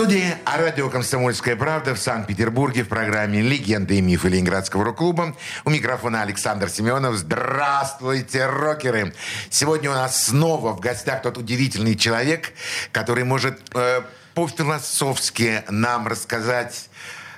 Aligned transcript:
Студии 0.00 0.34
о 0.46 0.56
радио 0.56 0.88
«Комсомольская 0.88 1.56
правда» 1.56 1.94
в 1.94 1.98
Санкт-Петербурге 1.98 2.84
в 2.84 2.88
программе 2.88 3.42
«Легенды 3.42 3.98
и 3.98 4.00
мифы 4.00 4.28
Ленинградского 4.28 4.82
рок-клуба». 4.82 5.36
У 5.66 5.68
микрофона 5.68 6.22
Александр 6.22 6.70
Семенов. 6.70 7.16
Здравствуйте, 7.16 8.46
рокеры! 8.46 9.12
Сегодня 9.50 9.90
у 9.90 9.92
нас 9.92 10.24
снова 10.24 10.72
в 10.72 10.80
гостях 10.80 11.20
тот 11.20 11.36
удивительный 11.36 11.96
человек, 11.96 12.54
который 12.92 13.24
может 13.24 13.60
э, 13.74 14.00
по-философски 14.32 15.64
нам 15.68 16.08
рассказать 16.08 16.88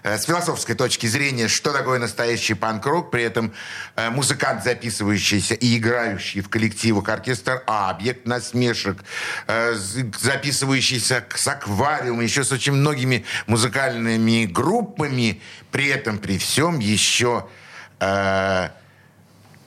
с 0.03 0.25
философской 0.25 0.75
точки 0.75 1.07
зрения, 1.07 1.49
что 1.49 1.73
такое 1.73 1.99
настоящий 1.99 2.55
панк-рок, 2.55 3.11
при 3.11 3.23
этом 3.23 3.53
э, 3.95 4.11
музыкант, 4.11 4.65
записывающийся 4.65 5.55
и 5.55 5.79
играющий 5.79 6.41
в 6.41 6.49
коллективах 6.49 7.09
оркестр 7.09 7.63
А, 7.67 7.91
объект 7.91 8.27
насмешек, 8.27 9.05
э, 9.47 9.75
записывающийся 9.75 11.25
с 11.35 11.47
аквариумом, 11.47 12.23
еще 12.23 12.43
с 12.43 12.51
очень 12.51 12.73
многими 12.73 13.25
музыкальными 13.47 14.47
группами, 14.47 15.41
при 15.71 15.87
этом, 15.89 16.19
при 16.19 16.39
всем, 16.39 16.79
еще 16.79 17.47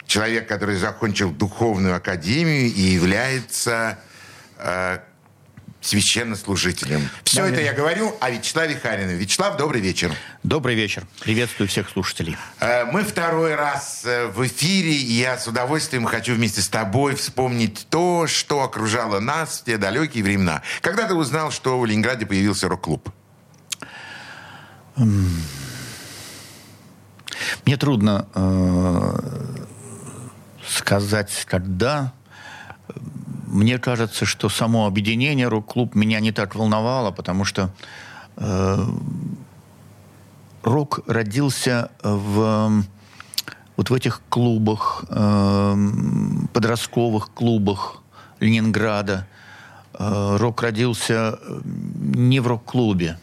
человек, 0.07 0.49
который 0.49 0.75
закончил 0.75 1.31
духовную 1.31 1.95
академию 1.95 2.65
и 2.65 2.81
является 2.81 3.97
священнослужителем. 5.85 7.09
Все 7.23 7.43
да, 7.43 7.49
это 7.49 7.61
я 7.61 7.73
говорю 7.73 8.15
о 8.19 8.29
Вячеславе 8.31 8.75
Харине. 8.75 9.13
Вячеслав, 9.13 9.55
добрый 9.57 9.81
вечер. 9.81 10.11
Добрый 10.43 10.75
вечер. 10.75 11.03
Приветствую 11.19 11.67
всех 11.67 11.89
слушателей. 11.89 12.35
Э, 12.59 12.85
мы 12.85 13.03
второй 13.03 13.55
раз 13.55 14.03
э, 14.05 14.25
в 14.27 14.45
эфире, 14.47 14.93
и 14.93 15.13
я 15.13 15.37
с 15.37 15.47
удовольствием 15.47 16.05
хочу 16.05 16.33
вместе 16.33 16.61
с 16.61 16.69
тобой 16.69 17.15
вспомнить 17.15 17.87
то, 17.89 18.25
что 18.27 18.63
окружало 18.63 19.19
нас 19.19 19.59
в 19.59 19.65
те 19.65 19.77
далекие 19.77 20.23
времена. 20.23 20.63
Когда 20.81 21.07
ты 21.07 21.13
узнал, 21.13 21.51
что 21.51 21.79
в 21.79 21.85
Ленинграде 21.85 22.25
появился 22.25 22.67
рок-клуб? 22.67 23.09
Мне 24.95 25.37
трудно 27.77 28.27
э, 28.33 29.19
сказать, 30.67 31.45
когда 31.47 32.13
мне 33.55 33.79
кажется, 33.79 34.25
что 34.25 34.49
само 34.49 34.85
объединение 34.85 35.47
рок-клуб 35.47 35.95
меня 35.95 36.19
не 36.19 36.31
так 36.31 36.55
волновало, 36.55 37.11
потому 37.11 37.45
что 37.45 37.71
э, 38.37 38.85
рок 40.63 40.99
родился 41.07 41.91
в 42.03 42.83
вот 43.77 43.89
в 43.89 43.93
этих 43.93 44.21
клубах, 44.29 45.05
э, 45.09 45.75
подростковых 46.53 47.31
клубах 47.33 48.01
Ленинграда. 48.39 49.27
Э, 49.93 50.37
рок 50.37 50.61
родился 50.61 51.39
не 51.63 52.39
в 52.39 52.47
рок-клубе. 52.47 53.17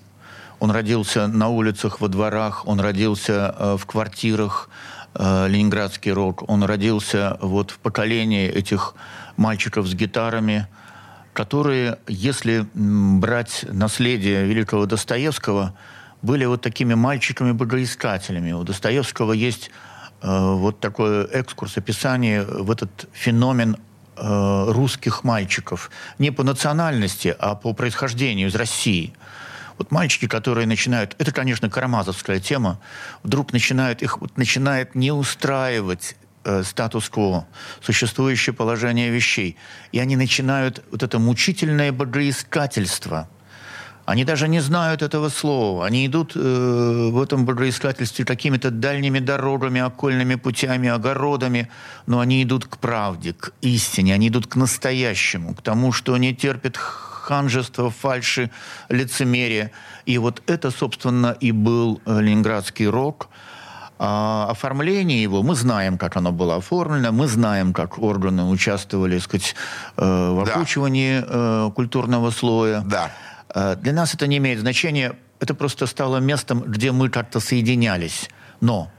Он 0.61 0.71
родился 0.71 1.27
на 1.27 1.49
улицах, 1.49 2.01
во 2.01 2.09
дворах, 2.09 2.67
он 2.67 2.81
родился 2.81 3.55
э, 3.59 3.77
в 3.79 3.87
квартирах, 3.87 4.69
э, 5.15 5.49
ленинградский 5.49 6.13
рок. 6.13 6.49
Он 6.49 6.65
родился 6.65 7.39
вот 7.41 7.71
в 7.71 7.79
поколении 7.79 8.49
этих 8.49 8.95
мальчиков 9.37 9.87
с 9.87 9.95
гитарами, 9.95 10.67
которые, 11.33 11.99
если 12.07 12.67
брать 12.75 13.65
наследие 13.69 14.45
великого 14.45 14.87
Достоевского, 14.87 15.75
были 16.21 16.45
вот 16.45 16.63
такими 16.63 16.95
мальчиками-богоискателями. 16.95 18.53
У 18.53 18.63
Достоевского 18.63 19.33
есть 19.33 19.70
э, 20.23 20.55
вот 20.55 20.81
такой 20.81 21.25
экскурс, 21.25 21.77
описание 21.77 22.42
в 22.42 22.70
этот 22.70 23.09
феномен 23.13 23.77
э, 24.17 24.65
русских 24.69 25.25
мальчиков. 25.25 25.91
Не 26.19 26.31
по 26.31 26.45
национальности, 26.45 27.35
а 27.39 27.55
по 27.55 27.73
происхождению 27.73 28.48
из 28.48 28.55
России. 28.55 29.13
Вот 29.79 29.91
мальчики, 29.91 30.27
которые 30.27 30.67
начинают, 30.67 31.15
это, 31.19 31.33
конечно, 31.33 31.71
карамазовская 31.71 32.41
тема, 32.41 32.81
вдруг 33.23 33.53
начинают, 33.53 34.03
их 34.03 34.21
вот 34.21 34.37
начинает 34.37 34.95
не 34.95 35.13
устраивать 35.13 36.17
э, 36.45 36.63
статус-кво, 36.63 37.47
существующее 37.81 38.55
положение 38.55 39.11
вещей. 39.11 39.57
И 39.93 39.99
они 39.99 40.17
начинают 40.17 40.83
вот 40.91 41.03
это 41.03 41.19
мучительное 41.19 41.93
богоискательство. 41.93 43.29
Они 44.05 44.25
даже 44.25 44.49
не 44.49 44.61
знают 44.61 45.01
этого 45.03 45.29
слова. 45.29 45.87
Они 45.87 46.07
идут 46.07 46.33
э, 46.35 47.09
в 47.13 47.23
этом 47.23 47.47
богоискательстве 47.47 48.25
какими-то 48.25 48.71
дальними 48.71 49.21
дорогами, 49.21 49.81
окольными 49.81 50.35
путями, 50.35 50.89
огородами, 50.89 51.69
но 52.07 52.19
они 52.19 52.43
идут 52.43 52.65
к 52.65 52.79
правде, 52.79 53.33
к 53.33 53.53
истине, 53.61 54.15
они 54.15 54.29
идут 54.29 54.49
к 54.49 54.57
настоящему, 54.57 55.55
к 55.55 55.63
тому, 55.63 55.93
что 55.93 56.17
не 56.17 56.35
терпит 56.35 56.77
ханжество, 57.23 57.91
фальши, 57.91 58.51
лицемерие. 58.89 59.71
И 60.07 60.19
вот 60.19 60.43
это, 60.47 60.71
собственно, 60.71 61.37
и 61.41 61.53
был 61.53 62.01
ленинградский 62.07 62.87
рок– 62.87 63.29
а, 64.05 64.49
оформление 64.51 65.23
его, 65.23 65.45
мы 65.45 65.55
знаем, 65.55 65.97
как 65.97 66.17
оно 66.17 66.33
было 66.33 66.57
оформлено, 66.57 67.13
мы 67.13 67.29
знаем, 67.29 67.73
как 67.73 68.01
органы 68.01 68.43
участвовали, 68.43 69.17
сказать, 69.21 69.55
э, 69.97 70.05
в 70.05 70.43
окучивании 70.43 71.21
да. 71.21 71.27
э, 71.29 71.71
культурного 71.73 72.33
слоя. 72.33 72.81
Да. 72.81 73.13
Э, 73.55 73.77
для 73.77 73.93
нас 73.93 74.13
это 74.13 74.27
не 74.27 74.39
имеет 74.39 74.59
значения, 74.59 75.13
это 75.39 75.55
просто 75.55 75.87
стало 75.87 76.17
местом, 76.17 76.63
где 76.63 76.91
мы 76.91 77.11
как-то 77.11 77.39
соединялись. 77.39 78.29
Но 78.61 78.91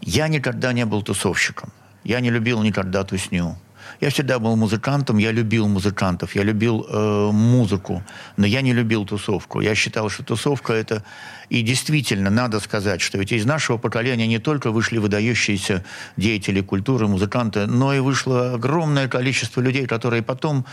я 0.00 0.28
никогда 0.28 0.72
не 0.72 0.84
был 0.84 1.02
тусовщиком. 1.02 1.72
Я 2.04 2.20
не 2.20 2.30
любил 2.30 2.62
никогда 2.62 3.02
тусню. 3.02 3.56
Я 4.00 4.10
всегда 4.10 4.38
был 4.38 4.56
музыкантом, 4.56 5.18
я 5.18 5.32
любил 5.32 5.68
музыкантов, 5.68 6.34
я 6.36 6.42
любил 6.42 6.86
э, 6.88 7.30
музыку, 7.32 8.02
но 8.36 8.46
я 8.46 8.62
не 8.62 8.72
любил 8.72 9.04
тусовку. 9.04 9.60
Я 9.60 9.74
считал, 9.74 10.08
что 10.08 10.22
тусовка 10.22 10.72
это... 10.72 11.02
И 11.50 11.62
действительно, 11.62 12.30
надо 12.30 12.60
сказать, 12.60 13.00
что 13.00 13.18
ведь 13.18 13.32
из 13.32 13.44
нашего 13.44 13.76
поколения 13.76 14.28
не 14.28 14.38
только 14.38 14.70
вышли 14.70 14.98
выдающиеся 14.98 15.84
деятели 16.16 16.60
культуры, 16.60 17.08
музыканты, 17.08 17.66
но 17.66 17.92
и 17.92 17.98
вышло 17.98 18.54
огромное 18.54 19.08
количество 19.08 19.60
людей, 19.60 19.86
которые 19.86 20.22
потом 20.22 20.64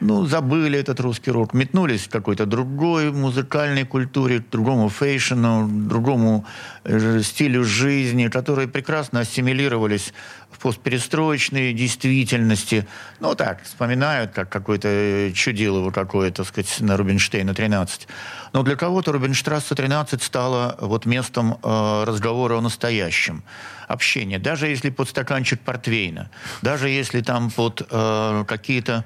ну, 0.00 0.24
забыли 0.24 0.78
этот 0.78 1.00
русский 1.00 1.30
рок, 1.30 1.52
метнулись 1.52 2.08
к 2.08 2.10
какой-то 2.10 2.46
другой 2.46 3.12
музыкальной 3.12 3.84
культуре, 3.84 4.38
к 4.38 4.48
другому 4.48 4.88
фэшну, 4.88 5.68
другому 5.68 6.46
э, 6.84 7.20
стилю 7.22 7.62
жизни, 7.64 8.28
которые 8.28 8.68
прекрасно 8.68 9.20
ассимилировались 9.20 10.14
постперестроечной 10.62 11.72
действительности. 11.72 12.86
Ну, 13.18 13.34
так, 13.34 13.62
вспоминают, 13.64 14.32
как 14.32 14.48
какое-то 14.48 15.32
чудилово 15.34 15.90
какое-то, 15.90 16.44
сказать, 16.44 16.80
на 16.80 16.96
Рубинштейна 16.96 17.52
13. 17.52 18.06
Но 18.52 18.62
для 18.62 18.76
кого-то 18.76 19.12
Рубинштрассе 19.12 19.74
13 19.74 20.22
стало 20.22 20.76
вот 20.80 21.04
местом 21.04 21.58
э, 21.62 22.04
разговора 22.06 22.58
о 22.58 22.60
настоящем, 22.60 23.42
общения. 23.88 24.38
Даже 24.38 24.68
если 24.68 24.90
под 24.90 25.08
стаканчик 25.08 25.60
портвейна, 25.60 26.30
даже 26.62 26.88
если 26.88 27.22
там 27.22 27.50
под 27.50 27.86
э, 27.90 28.44
какие-то 28.46 29.04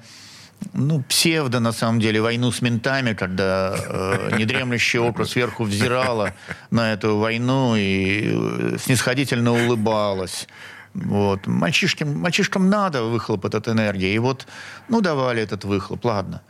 ну, 0.73 1.03
псевдо, 1.03 1.61
на 1.61 1.73
самом 1.73 2.01
деле, 2.01 2.21
войну 2.21 2.51
с 2.53 2.61
ментами, 2.61 3.15
когда 3.15 3.75
э, 3.77 4.37
недремлющее 4.39 5.03
око 5.03 5.25
сверху 5.25 5.65
взирало 5.65 6.35
на 6.71 6.93
эту 6.93 7.17
войну 7.17 7.77
и 7.77 8.33
э, 8.35 8.77
снисходительно 8.79 9.53
улыбалось. 9.53 10.49
Вот. 11.05 11.47
Мальчишкам, 11.47 12.19
мальчишкам 12.19 12.71
надо 12.71 13.03
выхлоп 13.03 13.45
от 13.45 13.69
энергии. 13.69 14.15
И 14.15 14.19
вот, 14.19 14.47
ну, 14.89 15.01
давали 15.01 15.43
этот 15.43 15.65
выхлоп, 15.65 16.05
ладно. 16.05 16.41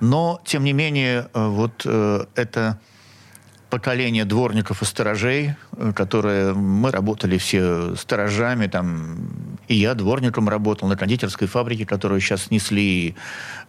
Но, 0.00 0.40
тем 0.44 0.64
не 0.64 0.72
менее, 0.72 1.28
э, 1.34 1.48
вот 1.48 1.82
э, 1.84 2.24
это 2.36 2.78
поколение 3.70 4.24
дворников 4.24 4.82
и 4.82 4.84
сторожей, 4.84 5.54
э, 5.72 5.92
которые 5.92 6.54
мы 6.54 6.92
работали 6.92 7.38
все 7.38 7.96
сторожами, 7.96 8.68
там, 8.68 9.47
и 9.68 9.74
я 9.74 9.94
дворником 9.94 10.48
работал 10.48 10.88
на 10.88 10.96
кондитерской 10.96 11.46
фабрике, 11.46 11.86
которую 11.86 12.20
сейчас 12.20 12.44
снесли 12.44 13.14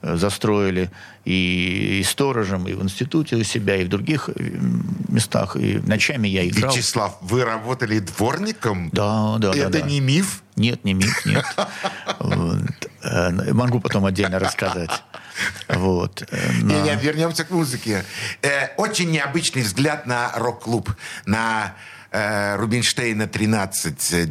э, 0.02 0.16
застроили, 0.16 0.90
и, 1.26 2.00
и 2.00 2.04
сторожем, 2.04 2.68
и 2.68 2.74
в 2.74 2.82
институте 2.82 3.36
у 3.36 3.44
себя, 3.44 3.76
и 3.76 3.84
в 3.84 3.90
других 3.90 4.30
э, 4.30 4.34
местах, 5.10 5.56
и 5.58 5.80
ночами 5.86 6.28
я 6.28 6.48
играл. 6.48 6.72
Вячеслав, 6.72 7.18
вы 7.22 7.44
работали 7.44 8.00
дворником? 8.00 8.90
Да, 8.92 9.38
да, 9.38 9.52
Это 9.52 9.70
да. 9.70 9.80
да. 9.80 9.82
не 9.82 10.00
миф? 10.00 10.42
Нет, 10.56 10.84
не 10.86 10.94
миф, 10.94 11.26
нет. 11.26 11.46
Могу 13.54 13.80
потом 13.80 14.06
отдельно 14.06 14.40
рассказать. 14.40 14.92
Вот. 15.68 16.24
Э, 16.32 16.52
не, 16.62 16.82
не, 16.82 16.96
вернемся 16.96 17.44
к 17.46 17.50
музыке. 17.50 18.04
Э, 18.42 18.68
очень 18.78 19.12
необычный 19.12 19.62
взгляд 19.62 20.06
на 20.06 20.32
рок-клуб, 20.36 20.90
на 21.26 21.76
э, 22.12 22.56
Рубинштейна 22.58 23.28
13. 23.28 24.30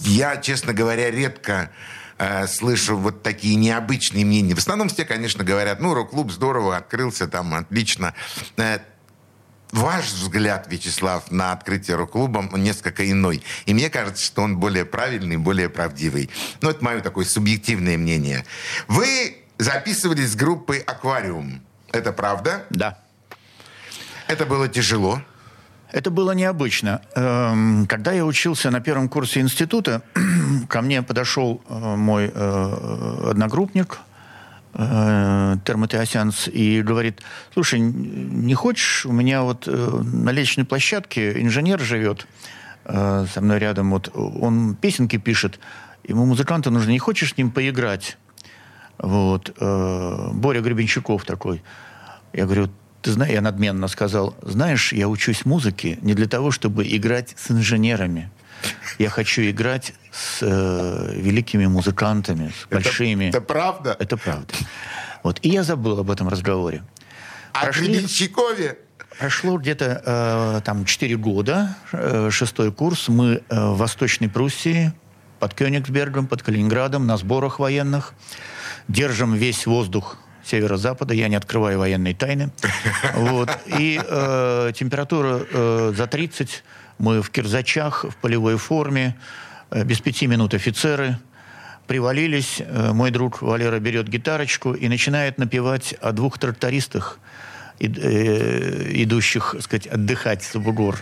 Я, 0.00 0.36
честно 0.36 0.72
говоря, 0.72 1.10
редко 1.10 1.70
э, 2.18 2.46
слышу 2.46 2.96
вот 2.96 3.22
такие 3.22 3.56
необычные 3.56 4.24
мнения. 4.24 4.54
В 4.54 4.58
основном 4.58 4.88
все, 4.88 5.04
конечно, 5.04 5.44
говорят, 5.44 5.80
ну, 5.80 5.94
рок-клуб 5.94 6.30
здорово, 6.30 6.76
открылся 6.76 7.26
там, 7.28 7.54
отлично. 7.54 8.14
Э, 8.56 8.78
ваш 9.72 10.06
взгляд, 10.06 10.66
Вячеслав, 10.70 11.30
на 11.30 11.52
открытие 11.52 11.96
рок-клуба 11.96 12.48
несколько 12.56 13.10
иной. 13.10 13.42
И 13.66 13.74
мне 13.74 13.90
кажется, 13.90 14.24
что 14.24 14.42
он 14.42 14.58
более 14.58 14.84
правильный, 14.84 15.36
более 15.36 15.68
правдивый. 15.68 16.30
Ну, 16.60 16.70
это 16.70 16.84
мое 16.84 17.00
такое 17.00 17.24
субъективное 17.24 17.96
мнение. 17.96 18.44
Вы 18.88 19.38
записывались 19.58 20.30
с 20.30 20.36
группой 20.36 20.78
«Аквариум». 20.78 21.62
Это 21.92 22.12
правда? 22.12 22.64
Да. 22.70 22.98
Это 24.28 24.46
было 24.46 24.68
тяжело? 24.68 25.22
Это 25.92 26.10
было 26.10 26.32
необычно. 26.32 27.02
Эм, 27.14 27.86
когда 27.86 28.12
я 28.12 28.24
учился 28.24 28.70
на 28.70 28.80
первом 28.80 29.10
курсе 29.10 29.40
института, 29.40 30.02
ко 30.68 30.80
мне 30.80 31.02
подошел 31.02 31.62
э, 31.68 31.96
мой 31.96 32.32
э, 32.34 33.30
одногруппник 33.30 33.98
э, 34.72 35.56
Термотеосянц 35.64 36.48
и 36.48 36.80
говорит, 36.80 37.20
слушай, 37.52 37.78
не 37.78 38.54
хочешь, 38.54 39.04
у 39.04 39.12
меня 39.12 39.42
вот 39.42 39.66
на 39.66 40.30
лестничной 40.30 40.64
площадке 40.64 41.40
инженер 41.42 41.78
живет 41.78 42.26
со 42.84 43.40
мной 43.40 43.60
рядом, 43.60 43.90
вот 43.90 44.10
он 44.16 44.74
песенки 44.74 45.16
пишет, 45.16 45.60
ему 46.02 46.26
музыканта 46.26 46.70
нужно, 46.70 46.90
не 46.90 46.98
хочешь 46.98 47.34
с 47.34 47.36
ним 47.36 47.52
поиграть? 47.52 48.16
Вот. 48.98 49.56
Боря 49.60 50.60
Гребенщиков 50.60 51.24
такой. 51.24 51.62
Я 52.32 52.46
говорю, 52.46 52.70
ты 53.02 53.10
знаешь, 53.10 53.32
я 53.32 53.40
надменно 53.40 53.88
сказал, 53.88 54.34
знаешь, 54.42 54.92
я 54.92 55.08
учусь 55.08 55.44
музыке 55.44 55.98
не 56.02 56.14
для 56.14 56.26
того, 56.26 56.50
чтобы 56.50 56.86
играть 56.86 57.34
с 57.36 57.50
инженерами. 57.50 58.30
Я 58.98 59.10
хочу 59.10 59.42
играть 59.42 59.92
с 60.12 60.38
э, 60.40 61.14
великими 61.16 61.66
музыкантами, 61.66 62.48
с 62.48 62.66
это, 62.66 62.74
большими. 62.76 63.24
Это 63.26 63.40
правда? 63.40 63.96
Это 63.98 64.16
правда. 64.16 64.54
Вот. 65.24 65.40
И 65.42 65.48
я 65.48 65.64
забыл 65.64 65.98
об 65.98 66.10
этом 66.10 66.28
разговоре. 66.28 66.84
А 67.52 67.64
Прошли... 67.64 68.06
Прошло 69.18 69.58
где-то 69.58 70.02
э, 70.04 70.60
там 70.64 70.84
4 70.84 71.16
года, 71.16 71.76
э, 71.92 72.30
шестой 72.30 72.72
курс. 72.72 73.08
Мы 73.08 73.34
э, 73.34 73.40
в 73.50 73.76
Восточной 73.76 74.28
Пруссии, 74.28 74.92
под 75.38 75.54
Кёнигсбергом, 75.54 76.28
под 76.28 76.42
Калининградом, 76.42 77.06
на 77.06 77.16
сборах 77.16 77.58
военных. 77.58 78.14
Держим 78.88 79.34
весь 79.34 79.66
воздух 79.66 80.16
северо-запада, 80.44 81.14
я 81.14 81.28
не 81.28 81.36
открываю 81.36 81.78
военные 81.78 82.14
тайны. 82.14 82.50
Вот. 83.14 83.50
И 83.66 84.00
э, 84.02 84.72
температура 84.74 85.42
э, 85.50 85.92
за 85.96 86.06
30, 86.06 86.64
мы 86.98 87.22
в 87.22 87.30
кирзачах, 87.30 88.04
в 88.04 88.16
полевой 88.16 88.56
форме, 88.56 89.16
э, 89.70 89.84
без 89.84 90.00
пяти 90.00 90.26
минут 90.26 90.54
офицеры, 90.54 91.18
привалились. 91.86 92.60
Э, 92.60 92.92
мой 92.92 93.10
друг 93.10 93.42
Валера 93.42 93.78
берет 93.78 94.08
гитарочку 94.08 94.72
и 94.72 94.88
начинает 94.88 95.38
напевать 95.38 95.94
о 96.00 96.12
двух 96.12 96.38
трактористах, 96.38 97.18
и, 97.78 97.86
э, 97.86 99.02
идущих, 99.02 99.56
сказать, 99.60 99.86
отдыхать 99.86 100.42
с 100.42 100.56
бугор. 100.56 100.98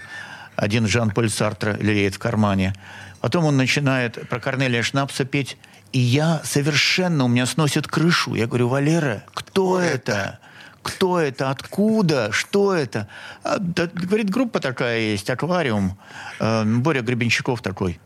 Один 0.57 0.87
Жан-Поль 0.87 1.31
Сартра 1.31 1.77
лелеет 1.81 2.15
в 2.15 2.19
кармане. 2.19 2.75
Потом 3.21 3.45
он 3.45 3.57
начинает 3.57 4.29
про 4.29 4.41
Корнелия 4.41 4.83
Шнапса 4.83 5.25
петь 5.25 5.57
и 5.93 5.99
я 5.99 6.41
совершенно, 6.45 7.25
у 7.25 7.29
меня 7.29 7.47
сносит 7.47 7.89
крышу. 7.89 8.35
Я 8.35 8.47
говорю, 8.47 8.69
Валера, 8.69 9.25
кто 9.35 9.81
это? 9.81 10.39
Кто 10.83 11.19
это? 11.19 11.51
Откуда? 11.51 12.31
Что 12.33 12.73
это? 12.73 13.09
А, 13.43 13.59
да, 13.59 13.87
говорит, 13.93 14.31
группа 14.31 14.61
такая 14.61 15.01
есть, 15.01 15.29
аквариум. 15.29 15.99
Э, 16.39 16.65
Боря 16.65 17.03
Гребенщиков 17.03 17.61
такой. 17.61 18.01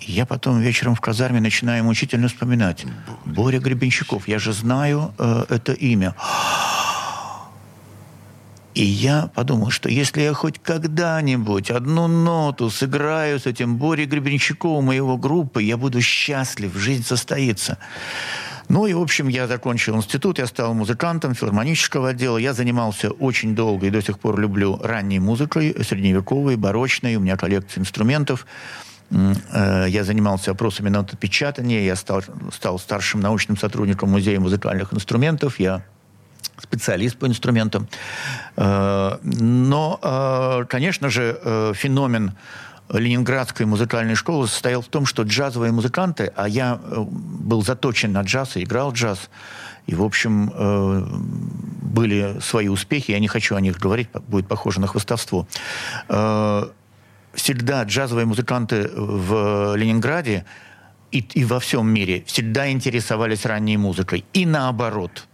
Я 0.00 0.26
потом 0.26 0.60
вечером 0.60 0.94
в 0.94 1.00
казарме 1.00 1.40
начинаю 1.40 1.84
мучительно 1.84 2.28
вспоминать. 2.28 2.84
Боря 3.24 3.58
Гребенщиков, 3.58 4.28
я 4.28 4.38
же 4.38 4.52
знаю 4.52 5.14
э, 5.18 5.46
это 5.48 5.72
имя. 5.72 6.14
И 8.74 8.84
я 8.84 9.30
подумал, 9.34 9.70
что 9.70 9.88
если 9.88 10.22
я 10.22 10.32
хоть 10.32 10.58
когда-нибудь 10.58 11.70
одну 11.70 12.08
ноту 12.08 12.70
сыграю 12.70 13.38
с 13.38 13.46
этим 13.46 13.76
Борей 13.76 14.06
Гребенщиковым 14.06 14.90
и 14.90 14.96
его 14.96 15.16
группой, 15.16 15.64
я 15.64 15.76
буду 15.76 16.00
счастлив, 16.00 16.74
жизнь 16.74 17.04
состоится. 17.04 17.78
Ну 18.68 18.86
и, 18.86 18.94
в 18.94 19.00
общем, 19.00 19.28
я 19.28 19.46
закончил 19.46 19.94
институт, 19.96 20.38
я 20.38 20.46
стал 20.46 20.74
музыкантом 20.74 21.34
филармонического 21.34 22.08
отдела. 22.08 22.36
Я 22.38 22.52
занимался 22.52 23.10
очень 23.10 23.54
долго 23.54 23.86
и 23.86 23.90
до 23.90 24.02
сих 24.02 24.18
пор 24.18 24.40
люблю 24.40 24.80
ранней 24.82 25.20
музыкой, 25.20 25.76
средневековой, 25.84 26.56
барочной. 26.56 27.14
У 27.16 27.20
меня 27.20 27.36
коллекция 27.36 27.82
инструментов. 27.82 28.46
Э, 29.10 29.86
я 29.88 30.02
занимался 30.02 30.50
опросами 30.50 30.88
на 30.88 31.00
отпечатание. 31.00 31.84
Я 31.86 31.94
стал, 31.94 32.22
стал 32.52 32.78
старшим 32.78 33.20
научным 33.20 33.56
сотрудником 33.56 34.10
Музея 34.10 34.40
музыкальных 34.40 34.92
инструментов. 34.94 35.60
Я 35.60 35.84
специалист 36.60 37.16
по 37.16 37.26
инструментам. 37.26 37.88
Э, 38.56 39.18
но, 39.22 39.98
э, 40.02 40.64
конечно 40.68 41.10
же, 41.10 41.38
э, 41.42 41.72
феномен 41.74 42.32
Ленинградской 42.90 43.66
музыкальной 43.66 44.14
школы 44.14 44.46
состоял 44.46 44.82
в 44.82 44.88
том, 44.88 45.06
что 45.06 45.22
джазовые 45.22 45.72
музыканты, 45.72 46.32
а 46.36 46.46
я 46.46 46.78
был 46.84 47.62
заточен 47.62 48.12
на 48.12 48.22
джаз 48.22 48.56
и 48.56 48.62
играл 48.62 48.92
джаз, 48.92 49.30
и, 49.86 49.94
в 49.94 50.02
общем, 50.02 50.52
были 51.82 52.38
свои 52.40 52.68
успехи, 52.68 53.12
я 53.12 53.20
не 53.20 53.28
хочу 53.28 53.56
о 53.56 53.60
них 53.60 53.78
говорить, 53.78 54.08
будет 54.28 54.48
похоже 54.48 54.80
на 54.80 54.86
хвостовство. 54.86 55.46
Всегда 57.32 57.82
джазовые 57.84 58.26
музыканты 58.26 58.90
в 58.94 59.74
Ленинграде 59.76 60.44
и, 61.10 61.20
и 61.20 61.44
во 61.44 61.60
всем 61.60 61.88
мире 61.88 62.22
всегда 62.26 62.70
интересовались 62.70 63.46
ранней 63.46 63.78
музыкой. 63.78 64.26
И 64.34 64.44
наоборот– 64.44 65.26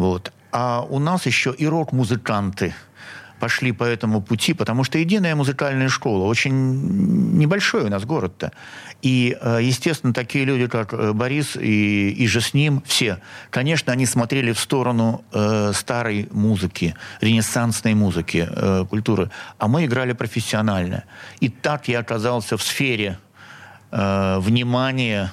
вот. 0.00 0.32
А 0.50 0.80
у 0.88 0.98
нас 0.98 1.26
еще 1.26 1.54
и 1.56 1.66
рок-музыканты 1.66 2.74
пошли 3.38 3.72
по 3.72 3.84
этому 3.84 4.20
пути, 4.20 4.54
потому 4.54 4.84
что 4.84 4.98
единая 4.98 5.34
музыкальная 5.34 5.88
школа, 5.88 6.24
очень 6.24 7.38
небольшой 7.38 7.84
у 7.84 7.88
нас 7.88 8.04
город-то. 8.04 8.52
И, 9.02 9.36
э, 9.40 9.60
естественно, 9.62 10.12
такие 10.12 10.44
люди, 10.44 10.66
как 10.66 10.92
э, 10.92 11.12
Борис 11.12 11.56
и, 11.56 12.10
и 12.10 12.26
же 12.26 12.40
с 12.40 12.54
ним, 12.54 12.82
все, 12.86 13.18
конечно, 13.50 13.92
они 13.92 14.06
смотрели 14.06 14.52
в 14.52 14.58
сторону 14.58 15.24
э, 15.32 15.72
старой 15.74 16.28
музыки, 16.32 16.94
ренессансной 17.20 17.94
музыки, 17.94 18.46
э, 18.50 18.84
культуры. 18.90 19.30
А 19.58 19.68
мы 19.68 19.86
играли 19.86 20.12
профессионально. 20.12 21.04
И 21.40 21.48
так 21.48 21.88
я 21.88 22.00
оказался 22.00 22.56
в 22.56 22.62
сфере 22.62 23.18
э, 23.90 24.38
внимания 24.40 25.32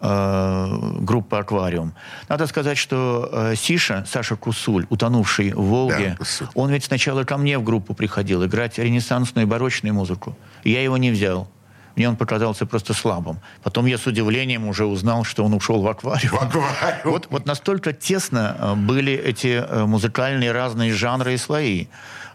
группы 0.00 1.36
«Аквариум». 1.36 1.92
Надо 2.28 2.46
сказать, 2.46 2.78
что 2.78 3.28
э, 3.30 3.54
Сиша, 3.54 4.04
Саша 4.08 4.34
Кусуль, 4.34 4.86
утонувший 4.88 5.52
в 5.52 5.62
«Волге», 5.62 6.16
да, 6.18 6.48
он 6.54 6.70
ведь 6.70 6.84
сначала 6.84 7.24
ко 7.24 7.36
мне 7.36 7.58
в 7.58 7.64
группу 7.64 7.92
приходил 7.92 8.44
играть 8.46 8.78
ренессансную 8.78 9.46
и 9.46 9.50
барочную 9.50 9.94
музыку. 9.94 10.36
Я 10.64 10.82
его 10.82 10.96
не 10.96 11.10
взял. 11.10 11.50
Мне 11.96 12.08
он 12.08 12.16
показался 12.16 12.64
просто 12.64 12.94
слабым. 12.94 13.40
Потом 13.62 13.84
я 13.84 13.98
с 13.98 14.06
удивлением 14.06 14.66
уже 14.68 14.86
узнал, 14.86 15.24
что 15.24 15.44
он 15.44 15.52
ушел 15.52 15.82
в 15.82 15.88
аквариум. 15.88 16.38
В 16.38 16.42
аквариум. 16.42 17.00
Вот, 17.04 17.26
вот 17.30 17.46
настолько 17.46 17.92
тесно 17.92 18.56
э, 18.58 18.74
были 18.76 19.12
эти 19.12 19.62
музыкальные 19.84 20.52
разные 20.52 20.94
жанры 20.94 21.34
и 21.34 21.36
слои. 21.36 21.88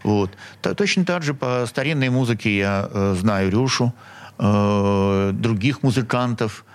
Вот. 0.04 0.30
Точно 0.62 1.04
так 1.04 1.24
же 1.24 1.34
по 1.34 1.66
старинной 1.68 2.10
музыке 2.10 2.56
я 2.56 2.88
э, 2.92 3.16
знаю 3.18 3.50
Рюшу, 3.50 3.92
э, 4.38 5.32
других 5.34 5.82
музыкантов– 5.82 6.64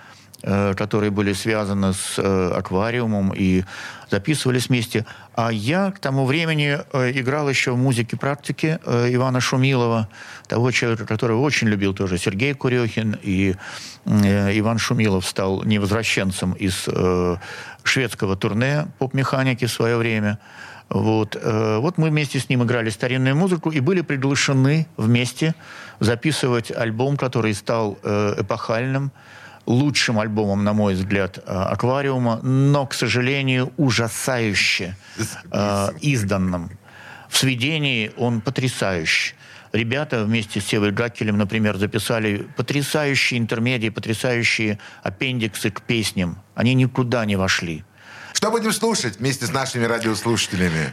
которые 0.73 1.11
были 1.11 1.33
связаны 1.33 1.93
с 1.93 2.17
э, 2.17 2.51
аквариумом 2.55 3.31
и 3.35 3.63
записывались 4.09 4.69
вместе. 4.69 5.05
А 5.35 5.51
я 5.51 5.91
к 5.91 5.99
тому 5.99 6.25
времени 6.25 6.79
э, 6.91 7.11
играл 7.11 7.47
еще 7.47 7.71
в 7.71 7.77
музыке 7.77 8.17
практики 8.17 8.79
Ивана 8.85 9.39
Шумилова, 9.39 10.07
того 10.47 10.71
человека, 10.71 11.05
который 11.05 11.35
очень 11.35 11.67
любил 11.67 11.93
тоже 11.93 12.17
Сергей 12.17 12.53
Курехин, 12.53 13.17
и 13.21 13.55
Иван 14.05 14.79
Шумилов 14.79 15.27
стал 15.27 15.63
невозвращенцем 15.63 16.53
из 16.53 16.87
шведского 17.83 18.35
турне 18.35 18.87
поп-механики 18.97 19.65
в 19.65 19.71
свое 19.71 19.97
время. 19.97 20.39
Вот. 20.89 21.39
вот 21.41 21.97
мы 21.97 22.09
вместе 22.09 22.39
с 22.39 22.49
ним 22.49 22.63
играли 22.63 22.89
старинную 22.89 23.35
музыку 23.35 23.71
и 23.71 23.79
были 23.79 24.01
приглашены 24.01 24.87
вместе 24.97 25.55
записывать 26.01 26.69
альбом, 26.71 27.15
который 27.15 27.53
стал 27.53 27.97
эпохальным, 28.03 29.11
лучшим 29.71 30.19
альбомом, 30.19 30.63
на 30.63 30.73
мой 30.73 30.93
взгляд, 30.93 31.37
э, 31.37 31.41
«Аквариума», 31.45 32.39
но, 32.43 32.85
к 32.85 32.93
сожалению, 32.93 33.71
ужасающе 33.77 34.95
э, 35.51 35.89
изданным. 36.01 36.71
В 37.29 37.37
сведении 37.37 38.11
он 38.17 38.41
потрясающий. 38.41 39.35
Ребята 39.71 40.25
вместе 40.25 40.59
с 40.59 40.65
Севой 40.65 40.91
Гакелем, 40.91 41.37
например, 41.37 41.77
записали 41.77 42.45
потрясающие 42.57 43.39
интермедии, 43.39 43.87
потрясающие 43.87 44.79
аппендиксы 45.01 45.71
к 45.71 45.81
песням. 45.81 46.41
Они 46.55 46.73
никуда 46.73 47.25
не 47.25 47.37
вошли. 47.37 47.85
Что 48.33 48.51
будем 48.51 48.73
слушать 48.73 49.19
вместе 49.19 49.45
с 49.45 49.53
нашими 49.53 49.85
радиослушателями? 49.85 50.91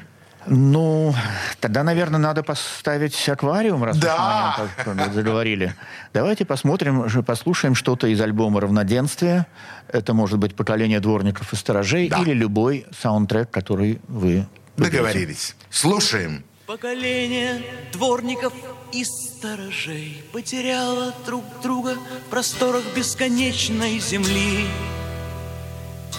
Ну, 0.51 1.15
тогда, 1.61 1.83
наверное, 1.83 2.19
надо 2.19 2.43
поставить 2.43 3.29
аквариум, 3.29 3.85
раз 3.85 3.97
Да. 3.99 4.57
мы 4.59 4.83
о 4.83 4.87
нем 4.89 4.99
так 4.99 5.13
заговорили. 5.13 5.75
Давайте 6.15 6.45
посмотрим, 6.45 7.09
послушаем 7.25 7.75
что-то 7.75 8.07
из 8.07 8.21
альбома 8.21 8.61
«Равноденствие». 8.61 9.47
Это 9.93 10.15
может 10.15 10.39
быть 10.39 10.55
«Поколение 10.55 11.01
дворников 11.01 11.53
и 11.53 11.57
сторожей» 11.57 12.09
Да. 12.09 12.19
или 12.21 12.33
любой 12.33 12.87
саундтрек, 13.01 13.51
который 13.51 14.01
вы 14.09 14.47
выберете. 14.77 14.97
Договорились. 14.99 15.57
Слушаем. 15.71 16.45
Поколение 16.67 17.63
дворников 17.93 18.53
и 18.93 19.03
сторожей 19.05 20.23
Потеряло 20.33 21.15
друг 21.25 21.43
друга 21.63 21.95
в 22.27 22.31
просторах 22.31 22.83
бесконечной 22.95 23.99
земли 24.01 24.67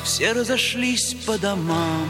Все 0.03 0.31
разошлись 0.33 1.13
по 1.27 1.37
домам 1.37 2.07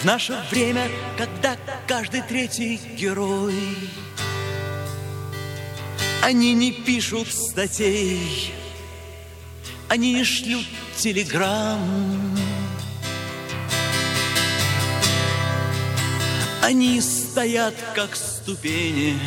В 0.00 0.04
наше 0.04 0.38
время, 0.50 0.88
когда 1.16 1.56
каждый 1.86 2.22
третий 2.22 2.80
герой. 2.96 3.54
Они 6.26 6.54
не 6.54 6.72
пишут 6.72 7.28
статей 7.32 8.52
Они 9.88 10.14
не 10.14 10.24
шлют 10.24 10.66
телеграмм 10.96 12.36
Они 16.62 17.00
стоят, 17.00 17.74
как 17.94 18.16
ступени, 18.16 19.20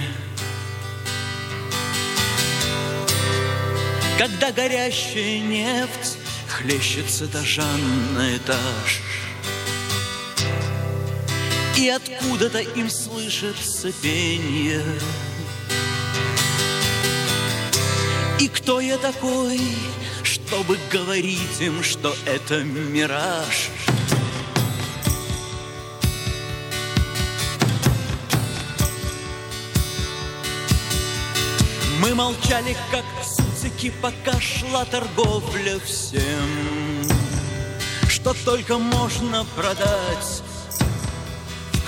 Когда 4.18 4.52
горящая 4.52 5.40
нефть 5.40 6.18
хлещет 6.50 7.10
с 7.10 7.22
этажа 7.22 7.64
на 8.14 8.36
этаж. 8.36 9.02
И 11.80 11.88
откуда-то 11.88 12.60
им 12.60 12.90
слышится 12.90 13.90
пение. 14.02 14.84
И 18.38 18.50
кто 18.50 18.82
я 18.82 18.98
такой, 18.98 19.62
чтобы 20.24 20.78
говорить 20.92 21.62
им, 21.62 21.82
что 21.82 22.14
это 22.26 22.64
мираж? 22.64 23.70
Мы 32.02 32.14
молчали, 32.14 32.76
как 32.92 33.06
цуцики, 33.24 33.94
пока 34.02 34.38
шла 34.42 34.84
торговля 34.84 35.80
всем, 35.80 37.08
что 38.10 38.36
только 38.44 38.78
можно 38.78 39.46
продать, 39.56 40.44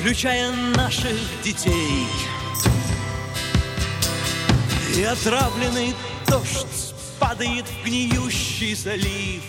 включая 0.02 0.52
наших 0.76 1.16
детей. 1.44 2.08
И 4.98 5.04
отравленный 5.04 5.94
дождь 6.28 6.96
падает 7.20 7.66
в 7.66 7.86
гниющий 7.86 8.74
залив. 8.74 9.44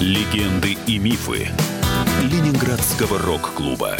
Легенды 0.00 0.76
и 0.86 0.98
мифы 0.98 1.48
Ленинградского 2.22 3.18
рок-клуба. 3.18 3.96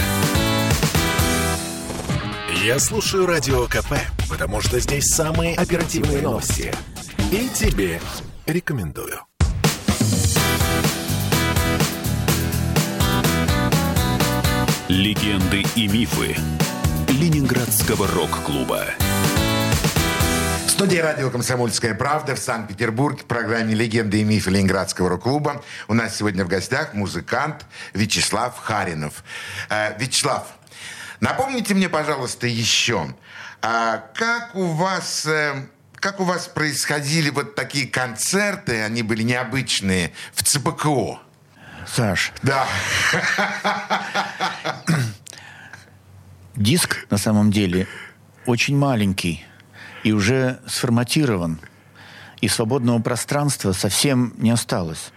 Я 2.62 2.78
слушаю 2.78 3.24
Радио 3.24 3.66
КП, 3.66 3.94
потому 4.28 4.60
что 4.60 4.78
здесь 4.80 5.06
самые 5.06 5.56
оперативные 5.56 6.20
новости. 6.20 6.74
И 7.32 7.48
тебе 7.54 8.00
рекомендую. 8.46 9.27
Легенды 14.88 15.66
и 15.76 15.86
мифы 15.86 16.34
Ленинградского 17.08 18.08
рок-клуба. 18.08 18.86
В 20.66 20.70
студии 20.70 20.96
радио 20.96 21.28
«Комсомольская 21.28 21.94
правда» 21.94 22.34
в 22.34 22.38
Санкт-Петербурге 22.38 23.20
в 23.20 23.26
программе 23.26 23.74
«Легенды 23.74 24.22
и 24.22 24.24
мифы 24.24 24.48
Ленинградского 24.48 25.10
рок-клуба». 25.10 25.62
У 25.88 25.94
нас 25.94 26.16
сегодня 26.16 26.42
в 26.42 26.48
гостях 26.48 26.94
музыкант 26.94 27.66
Вячеслав 27.92 28.58
Харинов. 28.58 29.24
Э, 29.68 29.94
Вячеслав, 29.98 30.46
напомните 31.20 31.74
мне, 31.74 31.90
пожалуйста, 31.90 32.46
еще, 32.46 33.14
а 33.60 33.98
как 34.14 34.54
у 34.54 34.68
вас... 34.68 35.26
э, 35.26 35.66
как 35.96 36.18
у 36.18 36.24
вас 36.24 36.46
происходили 36.46 37.28
вот 37.28 37.54
такие 37.56 37.86
концерты, 37.86 38.80
они 38.80 39.02
были 39.02 39.22
необычные, 39.22 40.14
в 40.32 40.44
ЦПКО? 40.44 41.27
Саш, 41.94 42.32
Да. 42.42 42.66
диск 46.56 47.06
на 47.10 47.18
самом 47.18 47.50
деле 47.50 47.86
очень 48.46 48.76
маленький 48.76 49.44
и 50.04 50.12
уже 50.12 50.58
сформатирован. 50.66 51.58
И 52.40 52.48
свободного 52.48 53.00
пространства 53.00 53.72
совсем 53.72 54.32
не 54.38 54.50
осталось. 54.50 55.12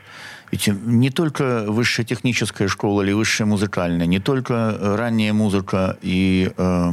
Ведь 0.52 0.68
не 0.68 1.12
только 1.12 1.66
высшая 1.68 2.04
техническая 2.04 2.68
школа 2.68 3.04
или 3.04 3.12
высшая 3.12 3.46
музыкальная, 3.46 4.08
не 4.08 4.20
только 4.20 4.54
э, 4.54 4.96
ранняя 4.96 5.32
музыка 5.32 5.98
и 6.02 6.52
э, 6.58 6.92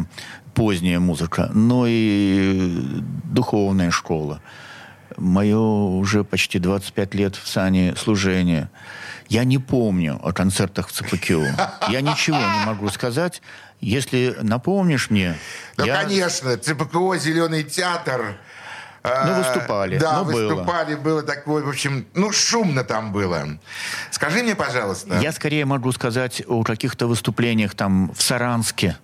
поздняя 0.54 1.00
музыка, 1.00 1.50
но 1.54 1.84
и 1.88 2.70
духовная 3.24 3.90
школа. 3.90 4.40
Мое 5.16 5.58
уже 5.58 6.24
почти 6.24 6.58
25 6.58 7.14
лет 7.14 7.36
в 7.36 7.48
сане 7.48 7.94
служения. 7.96 8.70
Я 9.28 9.44
не 9.44 9.58
помню 9.58 10.18
о 10.22 10.32
концертах 10.32 10.88
в 10.88 10.92
ЦПКО. 10.92 11.54
Я 11.90 12.00
ничего 12.00 12.38
не 12.38 12.66
могу 12.66 12.88
сказать. 12.88 13.42
Если 13.80 14.36
напомнишь 14.42 15.10
мне... 15.10 15.36
Ну, 15.76 15.84
я- 15.84 16.02
конечно, 16.02 16.56
ЦПКО, 16.56 17.18
Зеленый 17.18 17.62
театр. 17.62 18.36
Ну, 19.04 19.10
э, 19.10 19.38
выступали. 19.38 19.98
Да, 19.98 20.18
Ну, 20.18 20.24
было. 20.24 20.48
выступали, 20.48 20.94
было 20.96 21.22
такое, 21.22 21.62
в 21.62 21.68
общем, 21.68 22.06
ну, 22.14 22.32
шумно 22.32 22.82
там 22.84 23.12
было. 23.12 23.58
Скажи 24.10 24.42
мне, 24.42 24.54
пожалуйста. 24.56 25.18
Я 25.20 25.30
скорее 25.32 25.64
могу 25.66 25.92
сказать 25.92 26.42
о 26.46 26.62
каких-то 26.64 27.06
выступлениях 27.06 27.74
там 27.74 28.12
в 28.12 28.20
Саранске 28.22 28.96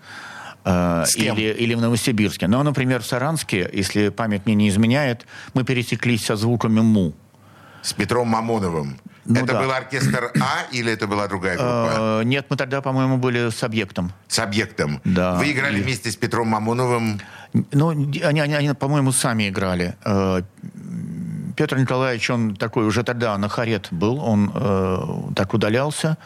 э, 0.64 1.04
С 1.06 1.14
кем? 1.14 1.36
или, 1.36 1.52
или 1.52 1.74
в 1.74 1.80
Новосибирске. 1.80 2.48
Но, 2.48 2.62
например, 2.62 3.02
в 3.02 3.06
Саранске, 3.06 3.70
если 3.72 4.08
память 4.08 4.46
мне 4.46 4.54
не 4.56 4.68
изменяет, 4.68 5.26
мы 5.54 5.64
пересеклись 5.64 6.24
со 6.26 6.34
звуками 6.36 6.80
МУ. 6.80 7.14
С 7.82 7.92
Петром 7.92 8.28
Мамоновым. 8.28 8.98
Ну 9.26 9.36
это 9.36 9.52
да. 9.54 9.60
был 9.62 9.70
оркестр 9.72 10.32
А 10.40 10.66
или 10.70 10.92
это 10.92 11.06
была 11.06 11.26
другая 11.28 11.56
группа? 11.56 12.20
Э, 12.20 12.24
нет, 12.24 12.46
мы 12.50 12.56
тогда, 12.56 12.80
по-моему, 12.82 13.16
были 13.16 13.50
с 13.50 13.62
объектом. 13.62 14.12
С 14.28 14.38
объектом. 14.38 15.00
да. 15.04 15.34
Вы 15.36 15.52
играли 15.52 15.78
И- 15.78 15.82
вместе 15.82 16.10
с 16.10 16.16
Петром 16.16 16.48
Мамоновым. 16.48 17.20
Ну, 17.72 17.88
они, 17.90 18.20
они, 18.20 18.54
они, 18.54 18.74
по-моему, 18.74 19.12
сами 19.12 19.48
играли. 19.48 19.94
Э, 20.04 20.42
Петр 21.56 21.78
Николаевич, 21.78 22.28
он 22.30 22.56
такой 22.56 22.84
уже 22.86 23.02
тогда 23.04 23.38
на 23.38 23.48
харет 23.48 23.88
был, 23.92 24.18
он 24.18 24.50
э, 24.54 24.98
так 25.36 25.54
удалялся. 25.54 26.18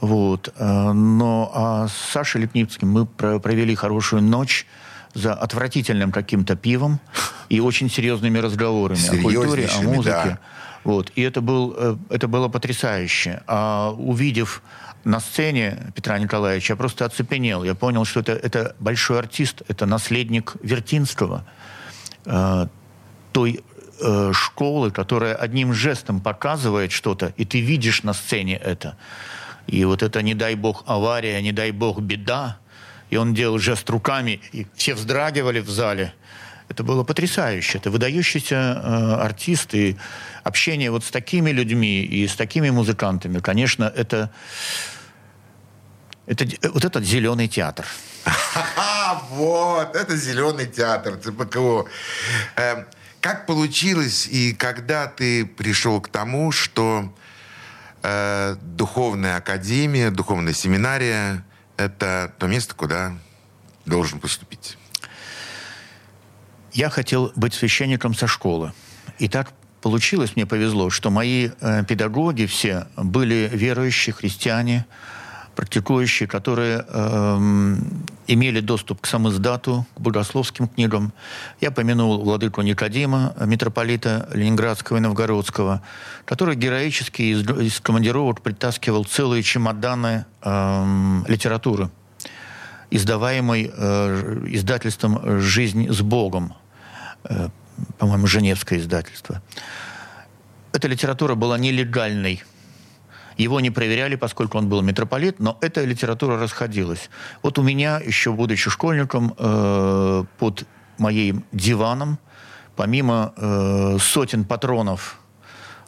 Вот. 0.00 0.52
Э, 0.56 0.92
но 0.92 1.50
а 1.54 1.88
с 1.88 1.92
Сашей 2.12 2.40
Лепницким 2.42 2.90
мы 2.90 3.06
про- 3.06 3.38
провели 3.38 3.74
хорошую 3.74 4.22
ночь 4.22 4.66
за 5.14 5.34
отвратительным 5.34 6.10
каким-то 6.10 6.56
пивом 6.56 6.98
и 7.50 7.60
очень 7.60 7.90
серьезными 7.90 8.38
разговорами 8.38 9.06
о 9.08 9.22
культуре, 9.22 9.68
о 9.68 9.82
музыке. 9.82 10.10
да. 10.24 10.38
Вот. 10.84 11.12
И 11.14 11.22
это, 11.22 11.40
был, 11.40 11.74
э, 11.76 11.96
это 12.10 12.28
было 12.28 12.48
потрясающе. 12.48 13.42
А 13.46 13.90
увидев 13.96 14.62
на 15.04 15.20
сцене 15.20 15.92
Петра 15.94 16.18
Николаевича, 16.18 16.72
я 16.72 16.76
просто 16.76 17.04
оцепенел. 17.04 17.64
Я 17.64 17.74
понял, 17.74 18.04
что 18.04 18.20
это, 18.20 18.32
это 18.32 18.76
большой 18.78 19.18
артист, 19.18 19.62
это 19.68 19.86
наследник 19.86 20.56
Вертинского, 20.62 21.44
э, 22.24 22.66
той 23.32 23.60
э, 24.00 24.32
школы, 24.32 24.90
которая 24.90 25.34
одним 25.34 25.72
жестом 25.72 26.20
показывает 26.20 26.92
что-то, 26.92 27.32
и 27.36 27.44
ты 27.44 27.60
видишь 27.60 28.02
на 28.02 28.12
сцене 28.12 28.56
это. 28.56 28.96
И 29.66 29.84
вот 29.84 30.02
это, 30.02 30.22
не 30.22 30.34
дай 30.34 30.54
бог, 30.54 30.82
авария, 30.86 31.40
не 31.40 31.52
дай 31.52 31.70
бог, 31.70 32.00
беда. 32.00 32.58
И 33.10 33.16
он 33.16 33.34
делал 33.34 33.58
жест 33.58 33.88
руками, 33.90 34.40
и 34.52 34.66
все 34.74 34.94
вздрагивали 34.94 35.60
в 35.60 35.68
зале. 35.68 36.14
Это 36.72 36.84
было 36.84 37.04
потрясающе. 37.04 37.76
Это 37.76 37.90
выдающийся 37.90 38.54
э, 38.54 39.14
артист. 39.20 39.74
И 39.74 39.98
общение 40.42 40.90
вот 40.90 41.04
с 41.04 41.10
такими 41.10 41.50
людьми 41.50 42.02
и 42.02 42.26
с 42.26 42.34
такими 42.34 42.70
музыкантами, 42.70 43.40
конечно, 43.40 43.92
это, 43.94 44.30
это 46.24 46.46
вот 46.72 46.82
этот 46.86 47.04
зеленый 47.04 47.46
театр. 47.48 47.84
Вот, 49.30 49.96
это 49.96 50.16
Зеленый 50.16 50.66
театр, 50.66 51.18
ЦПКО. 51.18 51.84
Э, 52.56 52.84
как 53.20 53.46
получилось 53.46 54.26
и 54.26 54.54
когда 54.54 55.06
ты 55.08 55.44
пришел 55.44 56.00
к 56.00 56.08
тому, 56.08 56.52
что 56.52 57.14
э, 58.02 58.56
духовная 58.62 59.36
академия, 59.36 60.10
духовная 60.10 60.54
семинария– 60.54 61.44
это 61.76 62.32
то 62.38 62.46
место, 62.46 62.74
куда 62.74 63.12
должен 63.84 64.20
поступить? 64.20 64.78
Я 66.72 66.88
хотел 66.88 67.32
быть 67.36 67.52
священником 67.52 68.14
со 68.14 68.26
школы. 68.26 68.72
И 69.18 69.28
так 69.28 69.52
получилось, 69.82 70.36
мне 70.36 70.46
повезло, 70.46 70.88
что 70.88 71.10
мои 71.10 71.50
э, 71.60 71.84
педагоги 71.84 72.46
все 72.46 72.86
были 72.96 73.50
верующие 73.52 74.14
христиане, 74.14 74.86
практикующие, 75.54 76.26
которые 76.26 76.86
э, 76.88 77.76
имели 78.26 78.60
доступ 78.60 79.02
к 79.02 79.06
самоздату, 79.06 79.86
к 79.94 80.00
богословским 80.00 80.68
книгам. 80.68 81.12
Я 81.60 81.72
помянул 81.72 82.22
владыку 82.22 82.62
Никодима, 82.62 83.34
митрополита 83.44 84.30
Ленинградского 84.32 84.96
и 84.96 85.00
Новгородского, 85.00 85.82
который 86.24 86.56
героически 86.56 87.22
из, 87.22 87.46
из 87.46 87.80
командировок 87.80 88.40
притаскивал 88.40 89.04
целые 89.04 89.42
чемоданы 89.42 90.24
э, 90.40 91.22
литературы, 91.28 91.90
издаваемой 92.90 93.70
э, 93.74 94.44
издательством 94.46 95.40
«Жизнь 95.40 95.92
с 95.92 96.00
Богом», 96.00 96.54
по-моему, 97.98 98.26
Женевское 98.26 98.78
издательство. 98.78 99.42
Эта 100.72 100.88
литература 100.88 101.34
была 101.34 101.58
нелегальной– 101.58 102.42
его 103.36 103.60
не 103.60 103.70
проверяли, 103.70 104.16
поскольку 104.16 104.58
он 104.58 104.68
был 104.68 104.82
митрополит, 104.82 105.40
но 105.40 105.58
эта 105.60 105.84
литература 105.84 106.38
расходилась. 106.38 107.10
Вот 107.42 107.58
у 107.58 107.62
меня, 107.62 107.98
еще 107.98 108.32
будучи 108.32 108.70
школьником, 108.70 109.34
э, 109.36 110.24
под 110.38 110.66
моим 110.98 111.44
диваном, 111.52 112.18
помимо 112.76 113.32
э, 113.36 113.98
сотен 114.00 114.44
патронов, 114.44 115.18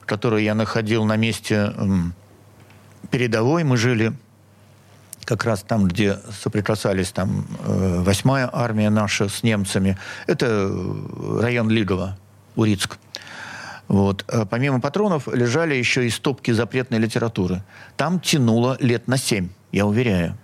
которые 0.07 0.45
я 0.45 0.55
находил 0.55 1.05
на 1.05 1.17
месте 1.17 1.73
э, 1.75 1.87
передовой, 3.11 3.65
мы 3.65 3.77
жили 3.77 4.13
как 5.25 5.45
раз 5.45 5.63
там, 5.63 5.87
где 5.87 6.19
соприкасались 6.43 7.11
там 7.11 7.47
э, 7.65 8.03
восьмая 8.03 8.49
армия 8.53 8.91
наша 8.91 9.29
с 9.29 9.43
немцами. 9.43 9.99
Это 10.27 10.71
район 11.41 11.71
Лигово, 11.71 12.17
Урицк. 12.57 12.99
Вот. 13.89 14.25
А 14.29 14.47
помимо 14.47 14.81
патронов 14.81 15.29
лежали 15.29 15.75
еще 15.75 16.07
и 16.07 16.11
стопки 16.11 16.51
запретной 16.51 16.99
литературы. 16.99 17.63
Там 17.97 18.21
тянуло 18.21 18.77
лет 18.81 19.09
на 19.09 19.17
семь, 19.17 19.49
я 19.73 19.87
уверяю. 19.87 20.37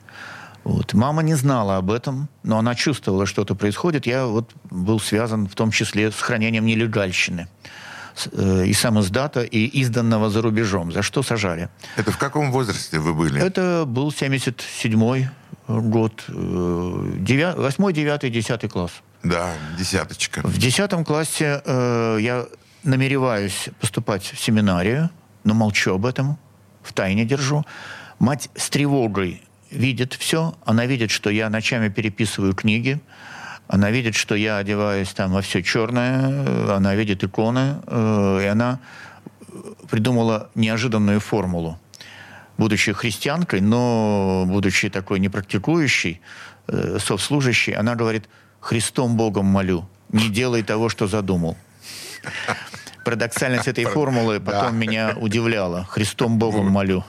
Вот. 0.64 0.92
Мама 0.92 1.22
не 1.22 1.34
знала 1.34 1.78
об 1.78 1.90
этом, 1.90 2.28
но 2.42 2.58
она 2.58 2.74
чувствовала, 2.74 3.24
что 3.26 3.42
что-то 3.42 3.54
происходит. 3.54 4.06
Я 4.06 4.26
вот 4.26 4.50
был 4.70 5.00
связан 5.00 5.48
в 5.48 5.54
том 5.54 5.70
числе 5.70 6.10
с 6.10 6.20
хранением 6.20 6.66
нелегальщины 6.66 7.42
э, 7.42 7.89
и 8.32 8.72
сам 8.74 9.00
издата, 9.00 9.42
и 9.42 9.66
изданного 9.80 10.30
за 10.30 10.42
рубежом, 10.42 10.92
за 10.92 11.02
что 11.02 11.22
сажали. 11.22 11.68
Это 11.96 12.10
в 12.12 12.18
каком 12.18 12.52
возрасте 12.52 12.98
вы 12.98 13.14
были? 13.14 13.40
Это 13.40 13.84
был 13.86 14.10
77-й 14.10 15.28
год, 15.68 16.24
8, 16.28 17.92
9, 17.92 18.32
10 18.32 18.70
класс. 18.70 18.92
Да, 19.22 19.52
десяточка. 19.78 20.40
В 20.44 20.58
десятом 20.58 21.04
классе 21.04 21.60
э, 21.64 22.18
я 22.20 22.46
намереваюсь 22.84 23.68
поступать 23.80 24.24
в 24.24 24.40
семинарию, 24.40 25.10
но 25.44 25.54
молчу 25.54 25.94
об 25.94 26.06
этом, 26.06 26.38
в 26.82 26.92
тайне 26.92 27.24
держу. 27.24 27.64
Мать 28.18 28.48
с 28.54 28.70
тревогой 28.70 29.42
видит 29.70 30.14
все. 30.14 30.54
Она 30.64 30.86
видит, 30.86 31.10
что 31.10 31.30
я 31.30 31.50
ночами 31.50 31.88
переписываю 31.88 32.54
книги. 32.54 33.00
Она 33.72 33.92
видит, 33.92 34.16
что 34.16 34.34
я 34.34 34.56
одеваюсь 34.56 35.10
там 35.10 35.30
во 35.30 35.42
все 35.42 35.62
черное. 35.62 36.74
Она 36.76 36.96
видит 36.96 37.22
иконы. 37.22 37.76
Э, 37.86 38.40
и 38.42 38.46
она 38.46 38.80
придумала 39.88 40.50
неожиданную 40.56 41.20
формулу. 41.20 41.78
Будучи 42.58 42.92
христианкой, 42.92 43.60
но 43.60 44.44
будучи 44.48 44.88
такой 44.88 45.20
непрактикующей, 45.20 46.20
э, 46.66 46.98
совслужащей, 46.98 47.74
она 47.74 47.94
говорит, 47.94 48.28
«Христом 48.58 49.16
Богом 49.16 49.46
молю, 49.46 49.88
не 50.08 50.28
делай 50.30 50.64
того, 50.64 50.88
что 50.88 51.06
задумал». 51.06 51.56
Парадоксальность 53.10 53.66
этой 53.66 53.86
формулы 53.86 54.38
потом 54.38 54.76
меня 54.76 55.16
удивляла. 55.16 55.84
Христом 55.84 56.38
Богом 56.38 56.70
молю. 56.70 57.04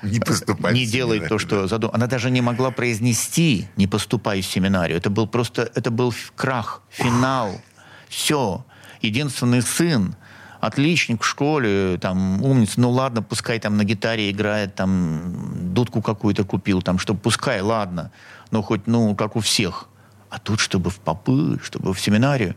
Не 0.00 0.20
поступай 0.20 0.72
Не 0.72 0.86
делай 0.86 1.18
то, 1.18 1.40
что 1.40 1.66
задумал. 1.66 1.92
Она 1.92 2.06
даже 2.06 2.30
не 2.30 2.40
могла 2.40 2.70
произнести 2.70 3.66
«не 3.76 3.88
поступай 3.88 4.42
в 4.42 4.46
семинарию». 4.46 4.96
Это 4.96 5.10
был 5.10 5.26
просто, 5.26 5.68
это 5.74 5.90
был 5.90 6.14
крах, 6.36 6.82
финал. 6.88 7.60
Все. 8.08 8.64
Единственный 9.02 9.60
сын, 9.62 10.14
отличник 10.60 11.22
в 11.22 11.26
школе, 11.26 11.98
там, 12.00 12.40
умница, 12.44 12.80
ну 12.80 12.90
ладно, 12.90 13.20
пускай 13.20 13.58
там 13.58 13.76
на 13.76 13.82
гитаре 13.82 14.30
играет, 14.30 14.76
там, 14.76 15.74
дудку 15.74 16.00
какую-то 16.00 16.44
купил, 16.44 16.80
там, 16.80 17.00
чтобы 17.00 17.18
пускай, 17.18 17.60
ладно, 17.60 18.12
но 18.52 18.62
хоть, 18.62 18.86
ну, 18.86 19.16
как 19.16 19.34
у 19.34 19.40
всех. 19.40 19.88
А 20.28 20.38
тут, 20.38 20.60
чтобы 20.60 20.90
в 20.90 21.00
попы, 21.00 21.58
чтобы 21.60 21.92
в 21.92 22.00
семинарию. 22.00 22.54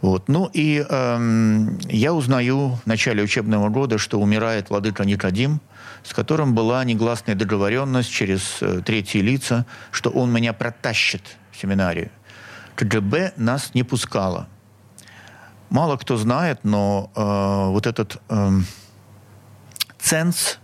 Вот. 0.00 0.28
Ну 0.28 0.50
и 0.52 0.84
эм, 0.88 1.78
я 1.88 2.14
узнаю 2.14 2.78
в 2.82 2.86
начале 2.86 3.22
учебного 3.22 3.68
года, 3.68 3.98
что 3.98 4.18
умирает 4.18 4.70
владыка 4.70 5.04
Никодим, 5.04 5.60
с 6.02 6.14
которым 6.14 6.54
была 6.54 6.82
негласная 6.84 7.34
договоренность 7.34 8.10
через 8.10 8.58
э, 8.62 8.80
третьи 8.84 9.18
лица, 9.18 9.66
что 9.90 10.10
он 10.10 10.32
меня 10.32 10.52
протащит 10.54 11.36
в 11.52 11.60
семинарию. 11.60 12.10
КГБ 12.76 13.34
нас 13.36 13.74
не 13.74 13.82
пускало. 13.82 14.48
Мало 15.68 15.98
кто 15.98 16.16
знает, 16.16 16.60
но 16.62 17.10
э, 17.14 17.70
вот 17.70 17.86
этот 17.86 18.16
э, 18.30 18.50
ценз, 19.98 20.58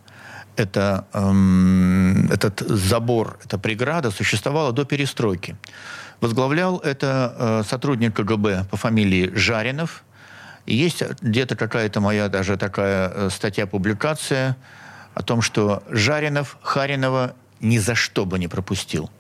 это, 0.56 1.06
э, 1.12 2.32
этот 2.32 2.60
забор, 2.60 3.38
эта 3.44 3.58
преграда 3.58 4.10
существовала 4.10 4.72
до 4.72 4.84
перестройки. 4.84 5.56
Возглавлял 6.20 6.78
это 6.78 7.34
э, 7.38 7.62
сотрудник 7.68 8.14
КГБ 8.14 8.66
по 8.70 8.76
фамилии 8.76 9.30
Жаринов. 9.34 10.04
И 10.64 10.74
есть 10.74 11.02
где-то 11.20 11.56
какая-то 11.56 12.00
моя 12.00 12.28
даже 12.28 12.56
такая 12.56 13.08
э, 13.08 13.30
статья, 13.30 13.66
публикация 13.66 14.56
о 15.14 15.22
том, 15.22 15.42
что 15.42 15.82
Жаринов 15.90 16.58
Харинова 16.62 17.34
ни 17.60 17.78
за 17.78 17.94
что 17.94 18.26
бы 18.26 18.38
не 18.38 18.48
пропустил. 18.48 19.10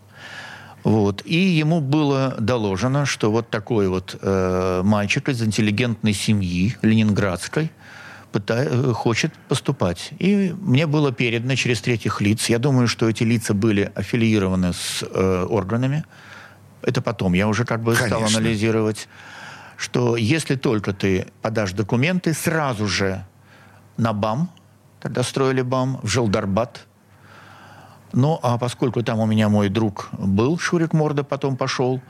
Вот. 0.84 1.22
И 1.24 1.36
ему 1.36 1.80
было 1.80 2.36
доложено, 2.38 3.06
что 3.06 3.32
вот 3.32 3.50
такой 3.50 3.88
вот 3.88 4.16
э, 4.20 4.82
мальчик 4.84 5.28
из 5.28 5.42
интеллигентной 5.42 6.12
семьи 6.12 6.76
ленинградской 6.82 7.72
пытай, 8.38 8.66
э, 8.70 8.92
хочет 8.92 9.32
поступать. 9.48 10.12
И 10.18 10.54
мне 10.60 10.86
было 10.86 11.12
передано 11.12 11.56
через 11.56 11.80
третьих 11.80 12.20
лиц. 12.20 12.48
Я 12.48 12.58
думаю, 12.58 12.88
что 12.88 13.08
эти 13.08 13.24
лица 13.24 13.54
были 13.54 13.90
аффилированы 13.94 14.72
с 14.72 15.02
э, 15.02 15.46
органами 15.48 16.04
это 16.86 17.02
потом, 17.02 17.34
я 17.34 17.48
уже 17.48 17.64
как 17.64 17.82
бы 17.82 17.94
Конечно. 17.94 18.28
стал 18.28 18.40
анализировать, 18.40 19.08
что 19.76 20.16
если 20.16 20.54
только 20.54 20.92
ты 20.92 21.26
подашь 21.42 21.72
документы, 21.72 22.32
сразу 22.32 22.86
же 22.86 23.24
на 23.96 24.12
БАМ, 24.12 24.50
тогда 25.00 25.22
строили 25.22 25.62
БАМ, 25.62 26.00
в 26.02 26.08
Желдарбат. 26.08 26.86
Ну, 28.12 28.38
а 28.42 28.56
поскольку 28.56 29.02
там 29.02 29.18
у 29.18 29.26
меня 29.26 29.48
мой 29.48 29.68
друг 29.68 30.08
был, 30.12 30.58
Шурик 30.58 30.92
Морда 30.92 31.24
потом 31.24 31.56
пошел, 31.56 32.00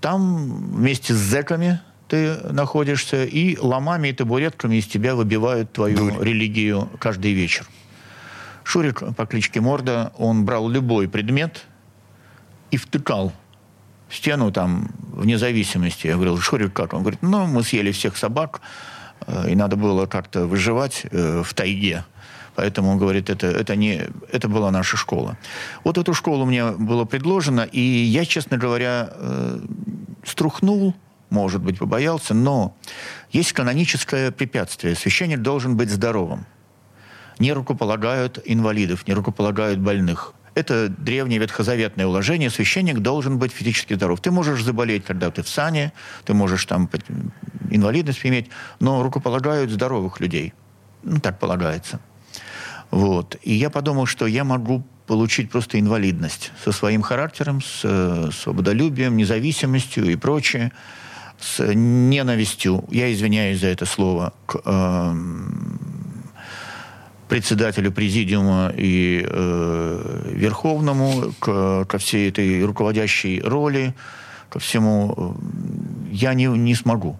там 0.00 0.72
вместе 0.72 1.14
с 1.14 1.16
зэками 1.16 1.80
ты 2.12 2.36
находишься, 2.52 3.24
и 3.24 3.56
ломами 3.56 4.08
и 4.08 4.12
табуретками 4.12 4.76
из 4.76 4.86
тебя 4.86 5.14
выбивают 5.14 5.72
твою 5.72 5.96
Дурь. 5.96 6.28
религию 6.28 6.90
каждый 6.98 7.32
вечер. 7.32 7.66
Шурик 8.64 9.02
по 9.16 9.24
кличке 9.24 9.62
Морда, 9.62 10.12
он 10.18 10.44
брал 10.44 10.68
любой 10.68 11.08
предмет 11.08 11.64
и 12.70 12.76
втыкал 12.76 13.32
стену 14.10 14.52
там 14.52 14.90
вне 15.14 15.38
зависимости. 15.38 16.06
Я 16.06 16.16
говорил, 16.16 16.38
Шурик, 16.38 16.74
как? 16.74 16.92
Он 16.92 17.00
говорит, 17.00 17.22
ну, 17.22 17.46
мы 17.46 17.62
съели 17.62 17.92
всех 17.92 18.18
собак, 18.18 18.60
э, 19.26 19.52
и 19.52 19.54
надо 19.54 19.76
было 19.76 20.04
как-то 20.04 20.46
выживать 20.46 21.06
э, 21.10 21.42
в 21.42 21.54
тайге. 21.54 22.04
Поэтому 22.56 22.90
он 22.90 22.98
говорит, 22.98 23.30
это, 23.30 23.46
это, 23.46 23.74
не, 23.74 24.02
это 24.30 24.48
была 24.48 24.70
наша 24.70 24.98
школа. 24.98 25.38
Вот 25.82 25.96
эту 25.96 26.12
школу 26.12 26.44
мне 26.44 26.72
было 26.72 27.06
предложено, 27.06 27.62
и 27.62 27.80
я, 27.80 28.26
честно 28.26 28.58
говоря, 28.58 29.08
э, 29.14 29.60
струхнул, 30.26 30.94
может 31.32 31.62
быть, 31.62 31.78
побоялся, 31.78 32.34
но 32.34 32.76
есть 33.30 33.52
каноническое 33.54 34.30
препятствие. 34.30 34.94
Священник 34.94 35.38
должен 35.38 35.76
быть 35.76 35.90
здоровым. 35.90 36.46
Не 37.38 37.54
рукополагают 37.54 38.38
инвалидов, 38.44 39.08
не 39.08 39.14
рукополагают 39.14 39.80
больных. 39.80 40.34
Это 40.54 40.88
древнее 40.90 41.40
ветхозаветное 41.40 42.06
уложение. 42.06 42.50
Священник 42.50 42.98
должен 42.98 43.38
быть 43.38 43.52
физически 43.52 43.94
здоров. 43.94 44.20
Ты 44.20 44.30
можешь 44.30 44.62
заболеть, 44.62 45.04
когда 45.06 45.30
ты 45.30 45.42
в 45.42 45.48
сане, 45.48 45.92
ты 46.24 46.34
можешь 46.34 46.66
там 46.66 46.90
инвалидность 47.70 48.20
иметь, 48.24 48.50
но 48.78 49.02
рукополагают 49.02 49.70
здоровых 49.70 50.20
людей. 50.20 50.52
Ну, 51.02 51.18
так 51.18 51.38
полагается. 51.38 52.00
Вот. 52.90 53.38
И 53.42 53.54
я 53.54 53.70
подумал, 53.70 54.04
что 54.04 54.26
я 54.26 54.44
могу 54.44 54.84
получить 55.06 55.50
просто 55.50 55.80
инвалидность 55.80 56.52
со 56.62 56.72
своим 56.72 57.00
характером, 57.00 57.62
с 57.62 57.80
э, 57.84 58.30
свободолюбием, 58.32 59.16
независимостью 59.16 60.10
и 60.10 60.16
прочее, 60.16 60.72
с 61.42 61.74
ненавистью, 61.74 62.84
я 62.90 63.12
извиняюсь 63.12 63.60
за 63.60 63.66
это 63.68 63.84
слово, 63.84 64.32
к 64.46 64.60
э, 64.64 65.14
председателю 67.28 67.90
президиума 67.90 68.72
и 68.76 69.26
э, 69.26 70.30
Верховному, 70.34 71.32
к, 71.40 71.84
ко 71.84 71.98
всей 71.98 72.30
этой 72.30 72.64
руководящей 72.64 73.40
роли, 73.40 73.94
ко 74.50 74.60
всему, 74.60 75.14
э, 75.16 76.12
я 76.12 76.34
не, 76.34 76.46
не 76.46 76.74
смогу. 76.74 77.18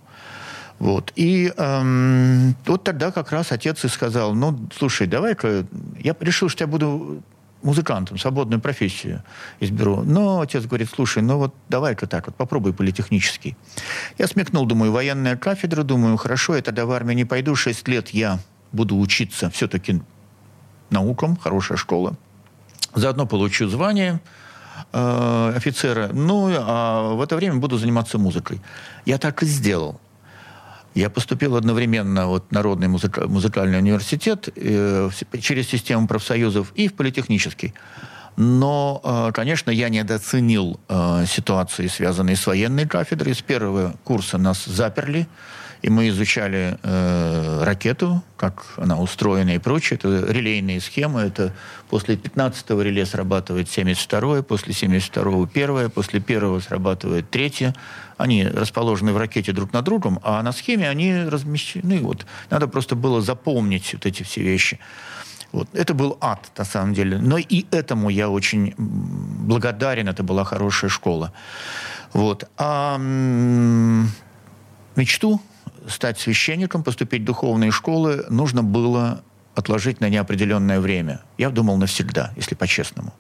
Вот. 0.79 1.13
И 1.15 1.53
эм, 1.57 2.57
вот 2.67 2.83
тогда 2.83 3.13
как 3.13 3.31
раз 3.31 3.53
отец 3.53 3.85
и 3.85 3.89
сказал, 3.89 4.35
ну, 4.35 4.59
слушай, 4.77 5.07
давай-ка... 5.07 5.65
Я 6.01 6.17
решил, 6.21 6.49
что 6.49 6.65
я 6.65 6.69
буду 6.69 7.23
музыкантом, 7.63 8.19
свободную 8.19 8.61
профессию 8.61 9.23
изберу. 9.61 10.03
Но 10.05 10.41
отец 10.41 10.65
говорит, 10.65 10.91
слушай, 10.95 11.23
ну 11.23 11.39
вот 11.39 11.55
давай-ка 11.69 12.07
так 12.07 12.27
вот, 12.27 12.37
попробуй 12.37 12.73
политехнический. 12.73 13.57
Я 14.19 14.27
смекнул, 14.27 14.67
думаю, 14.67 14.93
военная 14.93 15.37
кафедра, 15.37 15.83
думаю, 15.83 16.17
хорошо, 16.17 16.57
я 16.57 16.63
тогда 16.63 16.87
в 16.87 16.91
армию 16.91 17.17
не 17.17 17.25
пойду, 17.25 17.55
шесть 17.55 17.89
лет 17.89 18.11
я 18.11 18.39
буду 18.73 18.99
учиться 18.99 19.51
все-таки 19.51 20.03
наукам, 20.91 21.37
хорошая 21.37 21.79
школа. 21.79 22.17
Заодно 22.95 23.27
получу 23.27 23.69
звание 23.69 24.21
э, 24.93 25.53
офицера, 25.57 26.11
ну, 26.13 26.53
а 26.55 27.15
в 27.15 27.23
это 27.23 27.37
время 27.37 27.57
буду 27.57 27.79
заниматься 27.79 28.19
музыкой. 28.19 28.61
Я 29.07 29.19
так 29.19 29.43
и 29.43 29.47
сделал. 29.47 30.01
Я 30.95 31.09
поступил 31.09 31.57
одновременно 31.57 32.27
вот, 32.27 32.47
в 32.51 32.53
Народный 32.53 32.89
музыка- 32.89 33.27
музыкальный 33.27 33.79
университет 33.79 34.49
э, 34.55 35.11
через 35.41 35.69
систему 35.69 36.07
профсоюзов 36.07 36.73
и 36.75 36.89
в 36.89 36.95
политехнический. 36.95 37.73
Но, 38.37 39.01
э, 39.05 39.33
конечно, 39.33 39.71
я 39.71 39.89
недооценил 39.89 40.81
э, 40.89 41.25
ситуации, 41.27 41.87
связанные 41.87 42.37
с 42.37 42.47
военной 42.47 42.87
кафедрой. 42.87 43.35
С 43.35 43.43
первого 43.43 43.95
курса 44.05 44.39
нас 44.39 44.65
заперли 44.65 45.27
и 45.83 45.91
мы 45.91 46.09
изучали 46.09 46.79
э, 46.83 47.65
ракету, 47.65 48.23
как 48.37 48.65
она 48.77 49.01
устроена 49.01 49.57
и 49.57 49.59
прочее. 49.59 49.99
Это 49.99 50.33
релейные 50.33 50.81
схемы. 50.81 51.23
Это 51.23 51.53
после 51.91 52.15
15-го 52.15 52.81
реле 52.83 53.05
срабатывает 53.05 53.67
72-е, 53.67 54.45
после 54.45 54.73
72-го 54.73 55.47
первое, 55.47 55.89
после 55.89 56.21
первого 56.21 56.61
срабатывает 56.61 57.31
третье. 57.31 57.75
Они 58.17 58.47
расположены 58.47 59.13
в 59.13 59.17
ракете 59.17 59.53
друг 59.53 59.73
над 59.73 59.85
другом, 59.85 60.21
а 60.23 60.41
на 60.43 60.53
схеме 60.53 60.89
они 60.89 61.25
размещены. 61.25 61.99
Вот. 62.01 62.27
Надо 62.49 62.69
просто 62.69 62.95
было 62.95 63.21
запомнить 63.21 63.93
вот 63.93 64.07
эти 64.07 64.23
все 64.23 64.41
вещи. 64.43 64.79
Вот. 65.51 65.69
Это 65.73 65.95
был 65.95 66.17
ад, 66.21 66.49
на 66.57 66.65
самом 66.65 66.95
деле. 66.95 67.19
Но 67.19 67.39
и 67.39 67.67
этому 67.73 68.09
я 68.09 68.31
очень 68.31 68.75
благодарен. 68.79 70.09
Это 70.09 70.23
была 70.23 70.45
хорошая 70.45 70.91
школа. 70.91 71.33
Вот. 72.13 72.49
А 72.57 72.99
мечту 74.95 75.41
стать 75.89 76.19
священником, 76.19 76.83
поступить 76.83 77.23
в 77.23 77.25
духовные 77.25 77.71
школы, 77.71 78.25
нужно 78.29 78.63
было 78.63 79.23
отложить 79.55 80.01
на 80.01 80.09
неопределенное 80.09 80.81
время. 80.81 81.21
Я 81.39 81.51
думал 81.51 81.77
навсегда, 81.77 82.33
если 82.37 82.55
по-честному. 82.55 83.13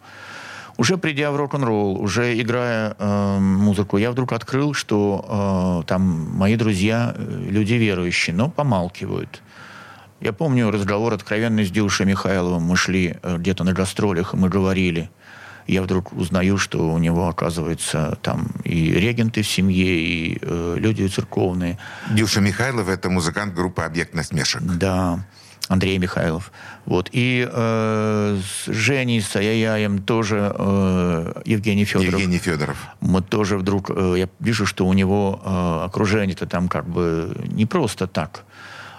Уже 0.78 0.96
придя 0.96 1.30
в 1.30 1.36
рок-н-ролл, 1.36 2.00
уже 2.00 2.40
играя 2.40 2.96
э, 2.98 3.38
музыку, 3.38 3.98
я 3.98 4.10
вдруг 4.10 4.32
открыл, 4.32 4.72
что 4.72 5.82
э, 5.82 5.86
там 5.86 6.02
мои 6.34 6.56
друзья, 6.56 7.14
э, 7.14 7.46
люди 7.50 7.74
верующие, 7.74 8.34
но 8.34 8.48
помалкивают. 8.48 9.42
Я 10.20 10.32
помню 10.32 10.70
разговор 10.70 11.12
откровенный 11.12 11.66
с 11.66 11.70
Дилшей 11.70 12.06
Михайловым. 12.06 12.62
Мы 12.62 12.76
шли 12.76 13.16
э, 13.22 13.36
где-то 13.36 13.64
на 13.64 13.74
гастролях, 13.74 14.32
и 14.32 14.36
мы 14.36 14.48
говорили– 14.48 15.10
я 15.66 15.82
вдруг 15.82 16.12
узнаю, 16.12 16.58
что 16.58 16.92
у 16.92 16.98
него, 16.98 17.28
оказывается, 17.28 18.18
там 18.22 18.48
и 18.64 18.92
регенты 18.92 19.42
в 19.42 19.48
семье, 19.48 19.98
и 19.98 20.38
э, 20.40 20.76
люди 20.78 21.06
церковные. 21.06 21.78
Дюша 22.10 22.40
Михайлов– 22.40 22.88
это 22.88 23.10
музыкант 23.10 23.54
группы 23.54 23.82
«Объект 23.82 24.14
насмешек». 24.14 24.62
Да, 24.62 25.24
Андрей 25.68 25.98
Михайлов. 25.98 26.52
Вот. 26.84 27.08
И 27.12 27.48
э, 27.50 28.38
с 28.42 28.70
Женей, 28.70 29.20
с 29.20 29.36
Аяяем 29.36 30.02
тоже 30.02 30.54
э, 30.58 31.42
Евгений 31.46 31.84
Федоров. 31.84 32.12
Евгений 32.12 32.38
Федоров. 32.38 32.76
Мы 33.00 33.22
тоже 33.22 33.56
вдруг... 33.56 33.90
Э, 33.90 34.14
я 34.18 34.28
вижу, 34.40 34.66
что 34.66 34.86
у 34.86 34.92
него 34.92 35.40
э, 35.44 35.84
окружение-то 35.86 36.46
там 36.46 36.68
как 36.68 36.86
бы 36.88 37.36
не 37.46 37.66
просто 37.66 38.06
так. 38.06 38.44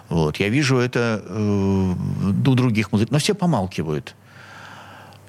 Вот. 0.10 0.38
Я 0.38 0.50
вижу 0.50 0.78
это 0.78 1.22
э, 1.26 1.94
у 2.48 2.56
других 2.56 2.92
музыкантов. 2.92 3.12
Но 3.12 3.20
все 3.20 3.34
помалкивают. 3.34 4.16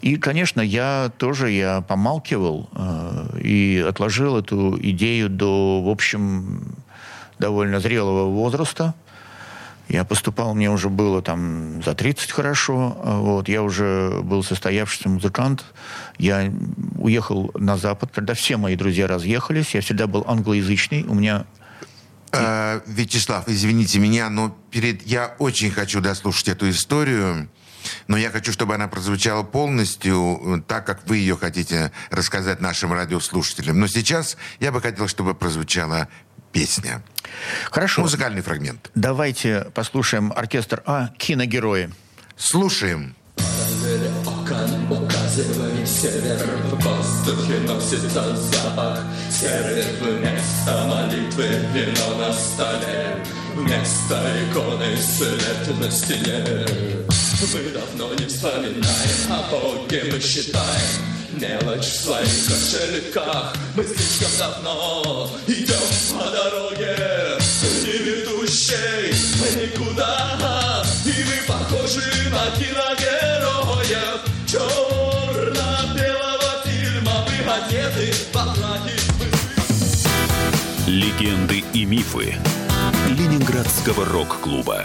И, 0.05 0.17
конечно, 0.17 0.61
я 0.61 1.11
тоже 1.17 1.51
я 1.51 1.81
помалкивал 1.81 2.69
э, 2.75 3.39
и 3.41 3.83
отложил 3.89 4.37
эту 4.37 4.79
идею 4.79 5.31
до, 5.31 5.81
в 5.81 5.89
общем, 5.89 6.77
довольно 7.39 7.81
зрелого 7.81 8.29
возраста. 8.29 8.95
Я 9.89 10.05
поступал, 10.05 10.55
мне 10.55 10.71
уже 10.71 10.91
было 10.91 11.23
там 11.23 11.83
за 11.83 11.95
30 11.95 12.33
хорошо. 12.33 12.95
Вот, 13.03 13.49
я 13.49 13.63
уже 13.63 14.21
был 14.23 14.43
состоявшийся 14.43 15.09
музыкант. 15.09 15.65
Я 16.19 16.53
уехал 16.99 17.51
на 17.55 17.79
Запад, 17.79 18.11
когда 18.13 18.35
все 18.35 18.59
мои 18.59 18.77
друзья 18.77 19.07
разъехались. 19.07 19.75
Я 19.75 19.81
всегда 19.81 20.07
был 20.07 20.23
англоязычный. 20.27 21.05
У 21.05 21.15
меня 21.15 21.47
э, 22.33 22.81
Вячеслав, 22.87 23.45
извините 23.49 24.01
меня, 24.01 24.29
но 24.29 24.55
перед 24.71 25.07
я 25.07 25.35
очень 25.39 25.71
хочу 25.71 26.03
дослушать 26.03 26.49
эту 26.49 26.69
историю 26.69 27.49
но 28.09 28.17
я 28.17 28.31
хочу, 28.31 28.53
чтобы 28.53 28.75
она 28.75 28.89
прозвучала 28.89 29.43
полностью 29.43 30.41
э, 30.45 30.63
так, 30.67 30.87
как 30.87 31.07
вы 31.07 31.19
ее 31.19 31.37
хотите 31.37 31.93
рассказать 32.11 32.61
нашим 32.61 32.93
радиослушателям. 32.93 33.79
Но 33.79 33.87
сейчас 33.87 34.37
я 34.61 34.73
бы 34.73 34.81
хотел, 34.81 35.09
чтобы 35.09 35.35
прозвучала 35.35 36.09
песня. 36.53 37.03
Хорошо. 37.71 38.03
Музыкальный 38.03 38.43
фрагмент. 38.43 38.91
Давайте 38.95 39.67
послушаем 39.75 40.33
оркестр 40.35 40.83
А 40.87 41.09
«Киногерои». 41.19 41.93
Слушаем. 42.37 43.15
Окон 44.27 44.91
указывает 44.91 45.87
север 45.87 46.39
В 46.71 46.83
воздухе 46.83 47.59
носится 47.61 48.37
запах 48.37 49.01
серы 49.31 49.85
Вместо 50.01 50.87
молитвы 50.87 51.49
вино 51.73 52.19
на 52.19 52.33
столе 52.33 53.23
Вместо 53.55 54.49
иконы 54.51 54.97
свет 54.97 55.79
на 55.79 55.91
стене 55.91 57.14
мы 57.41 57.71
давно 57.71 58.13
не 58.15 58.27
вспоминаем 58.27 59.31
о 59.31 59.43
Боге, 59.51 60.05
мы 60.13 60.21
считаем 60.21 61.03
Мелочь 61.33 61.87
в 61.87 62.05
своих 62.05 62.47
кошельках 62.47 63.57
Мы 63.75 63.83
слишком 63.85 64.31
давно 64.39 65.29
идем 65.49 65.89
по 66.17 66.31
дороге 66.31 66.97
Не 67.83 67.99
ведущей 67.99 69.13
никуда 69.57 70.85
И 71.05 71.25
мы 71.25 71.37
похожи 71.49 72.05
на 72.31 72.51
киногероев 72.57 74.21
Черно-белого 74.47 76.53
фильма 76.65 77.27
Мы 77.29 77.37
одеты 77.53 78.15
во 78.33 78.45
флаги 78.55 78.97
Легенды 80.87 81.65
и 81.73 81.85
мифы 81.85 82.37
Ленинградского 83.09 84.05
рок-клуба 84.05 84.85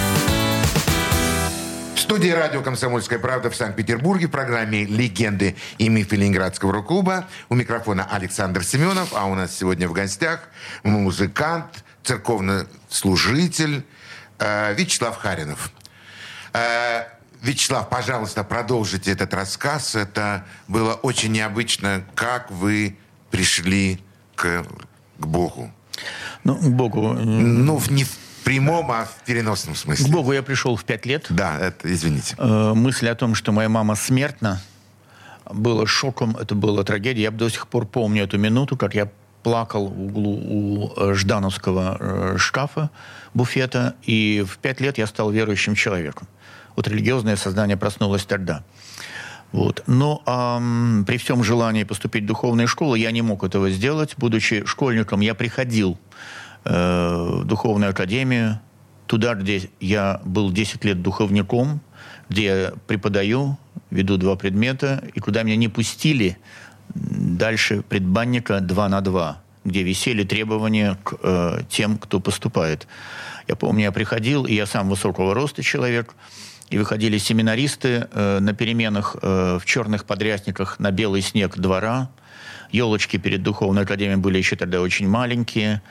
студии 2.01 2.29
радио 2.29 2.63
«Комсомольская 2.63 3.19
правда» 3.19 3.51
в 3.51 3.55
Санкт-Петербурге 3.55 4.27
в 4.27 4.31
программе 4.31 4.85
«Легенды 4.85 5.55
и 5.77 5.87
мифы 5.87 6.15
Ленинградского 6.15 6.73
рок-клуба». 6.73 7.27
У 7.47 7.55
микрофона 7.55 8.07
Александр 8.09 8.63
Семенов, 8.63 9.13
а 9.13 9.25
у 9.25 9.35
нас 9.35 9.55
сегодня 9.55 9.87
в 9.87 9.93
гостях 9.93 10.49
музыкант, 10.83 11.85
церковный 12.03 12.65
служитель 12.89 13.85
э, 14.39 14.73
Вячеслав 14.73 15.15
Харинов. 15.15 15.71
Э, 16.53 17.03
Вячеслав, 17.43 17.87
пожалуйста, 17.87 18.43
продолжите 18.43 19.11
этот 19.11 19.33
рассказ. 19.35 19.93
Это 19.93 20.45
было 20.67 20.95
очень 20.95 21.31
необычно, 21.31 22.03
как 22.15 22.49
вы 22.49 22.97
пришли 23.29 24.01
к, 24.35 24.65
к 25.19 25.25
Богу. 25.25 25.71
Ну, 26.43 26.55
к 26.55 26.67
Богу... 26.67 27.13
Ну, 27.13 27.79
не 27.89 28.03
в 28.05 28.20
прямом, 28.43 28.91
а 28.91 29.05
в 29.05 29.25
переносном 29.25 29.75
смысле. 29.75 30.05
К 30.05 30.09
Богу 30.09 30.33
я 30.33 30.43
пришел 30.43 30.75
в 30.75 30.83
пять 30.83 31.05
лет. 31.05 31.25
Да, 31.29 31.59
это, 31.59 31.93
извините. 31.93 32.35
Э, 32.37 32.73
мысль 32.73 33.07
о 33.09 33.15
том, 33.15 33.35
что 33.35 33.51
моя 33.51 33.69
мама 33.69 33.95
смертна, 33.95 34.61
было 35.49 35.85
шоком, 35.85 36.37
это 36.37 36.55
была 36.55 36.83
трагедия. 36.83 37.23
Я 37.23 37.31
до 37.31 37.49
сих 37.49 37.67
пор 37.67 37.85
помню 37.85 38.23
эту 38.23 38.37
минуту, 38.37 38.77
как 38.77 38.95
я 38.95 39.09
плакал 39.43 39.87
в 39.87 40.05
углу 40.05 40.33
у 40.33 40.93
э, 40.95 41.13
ждановского 41.13 41.97
э, 41.99 42.37
шкафа, 42.37 42.89
буфета, 43.33 43.95
и 44.03 44.45
в 44.47 44.57
пять 44.57 44.81
лет 44.81 44.97
я 44.97 45.07
стал 45.07 45.31
верующим 45.31 45.75
человеком. 45.75 46.27
Вот 46.75 46.87
религиозное 46.87 47.35
сознание 47.35 47.75
проснулось 47.75 48.25
тогда. 48.25 48.63
Вот. 49.51 49.83
Но 49.87 50.21
эм, 50.25 51.03
при 51.05 51.17
всем 51.17 51.43
желании 51.43 51.83
поступить 51.83 52.23
в 52.23 52.27
духовную 52.27 52.67
школу 52.67 52.95
я 52.95 53.11
не 53.11 53.21
мог 53.21 53.43
этого 53.43 53.69
сделать. 53.69 54.13
Будучи 54.17 54.65
школьником, 54.65 55.19
я 55.19 55.35
приходил 55.35 55.97
Э, 56.63 57.41
духовную 57.43 57.89
академию, 57.89 58.59
туда, 59.07 59.33
где 59.33 59.69
я 59.79 60.21
был 60.23 60.51
10 60.51 60.85
лет 60.85 61.01
духовником, 61.01 61.81
где 62.29 62.45
я 62.45 62.73
преподаю, 62.85 63.57
веду 63.89 64.17
два 64.17 64.35
предмета, 64.35 65.03
и 65.15 65.19
куда 65.19 65.41
меня 65.41 65.55
не 65.55 65.69
пустили 65.69 66.37
дальше 66.93 67.81
предбанника 67.81 68.59
2 68.59 68.89
на 68.89 69.01
2, 69.01 69.41
где 69.65 69.81
висели 69.81 70.23
требования 70.23 70.99
к 71.03 71.15
э, 71.23 71.61
тем, 71.67 71.97
кто 71.97 72.19
поступает. 72.19 72.87
Я 73.47 73.55
помню, 73.55 73.85
я 73.85 73.91
приходил, 73.91 74.45
и 74.45 74.53
я 74.53 74.67
сам 74.67 74.87
высокого 74.87 75.33
роста 75.33 75.63
человек, 75.63 76.13
и 76.69 76.77
выходили 76.77 77.17
семинаристы 77.17 78.07
э, 78.11 78.39
на 78.39 78.53
переменах 78.53 79.15
э, 79.19 79.57
в 79.59 79.65
черных 79.65 80.05
подрясниках 80.05 80.79
на 80.79 80.91
белый 80.91 81.21
снег 81.21 81.57
двора. 81.57 82.11
Елочки 82.71 83.17
перед 83.17 83.41
Духовной 83.41 83.81
Академией 83.81 84.19
были 84.19 84.37
еще 84.37 84.55
тогда 84.55 84.79
очень 84.79 85.09
маленькие. 85.09 85.81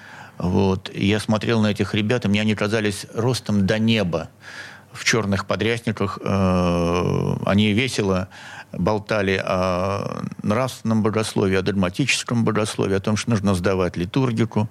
Вот. 0.41 0.91
И 0.95 1.07
я 1.07 1.21
смотрел 1.21 1.61
на 1.61 1.69
этих 1.69 1.95
ребят, 1.95 2.25
и 2.25 2.29
мне 2.29 2.41
они 2.41 2.55
казались 2.55 3.07
ростом 3.15 3.67
до 3.67 3.79
неба 3.79 4.31
в 4.91 5.05
черных 5.05 5.47
подрясниках. 5.47 6.19
Э, 6.23 7.37
они 7.45 7.73
весело 7.73 8.29
болтали 8.73 9.41
о 9.45 10.23
нравственном 10.43 11.03
богословии, 11.03 11.57
о 11.57 11.63
догматическом 11.63 12.45
богословии, 12.45 12.97
о 12.97 13.01
том, 13.01 13.17
что 13.17 13.31
нужно 13.31 13.55
сдавать 13.55 13.99
литургику, 13.99 14.71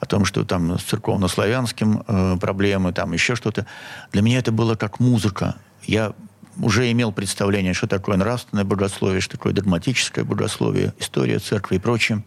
о 0.00 0.06
том, 0.06 0.24
что 0.24 0.44
там 0.44 0.80
с 0.80 0.82
церковно-славянским 0.82 2.02
э, 2.06 2.36
проблемы, 2.40 2.92
там 2.92 3.12
еще 3.12 3.36
что-то. 3.36 3.66
Для 4.10 4.20
меня 4.20 4.40
это 4.40 4.50
было 4.50 4.74
как 4.74 4.98
музыка. 4.98 5.54
Я 5.84 6.12
уже 6.60 6.90
имел 6.90 7.12
представление, 7.12 7.72
что 7.72 7.86
такое 7.86 8.16
нравственное 8.16 8.64
богословие, 8.64 9.20
что 9.20 9.36
такое 9.36 9.52
догматическое 9.52 10.24
богословие, 10.24 10.92
история 10.98 11.38
церкви 11.38 11.76
и 11.76 11.78
прочее. 11.78 12.24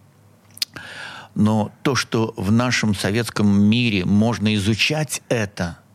Но 1.37 1.71
то, 1.83 1.93
что 1.93 2.33
в 2.35 2.51
нашем 2.51 2.95
советском 2.95 3.61
мире 3.61 4.05
можно 4.05 4.55
изучать 4.55 5.21
это– 5.29 5.77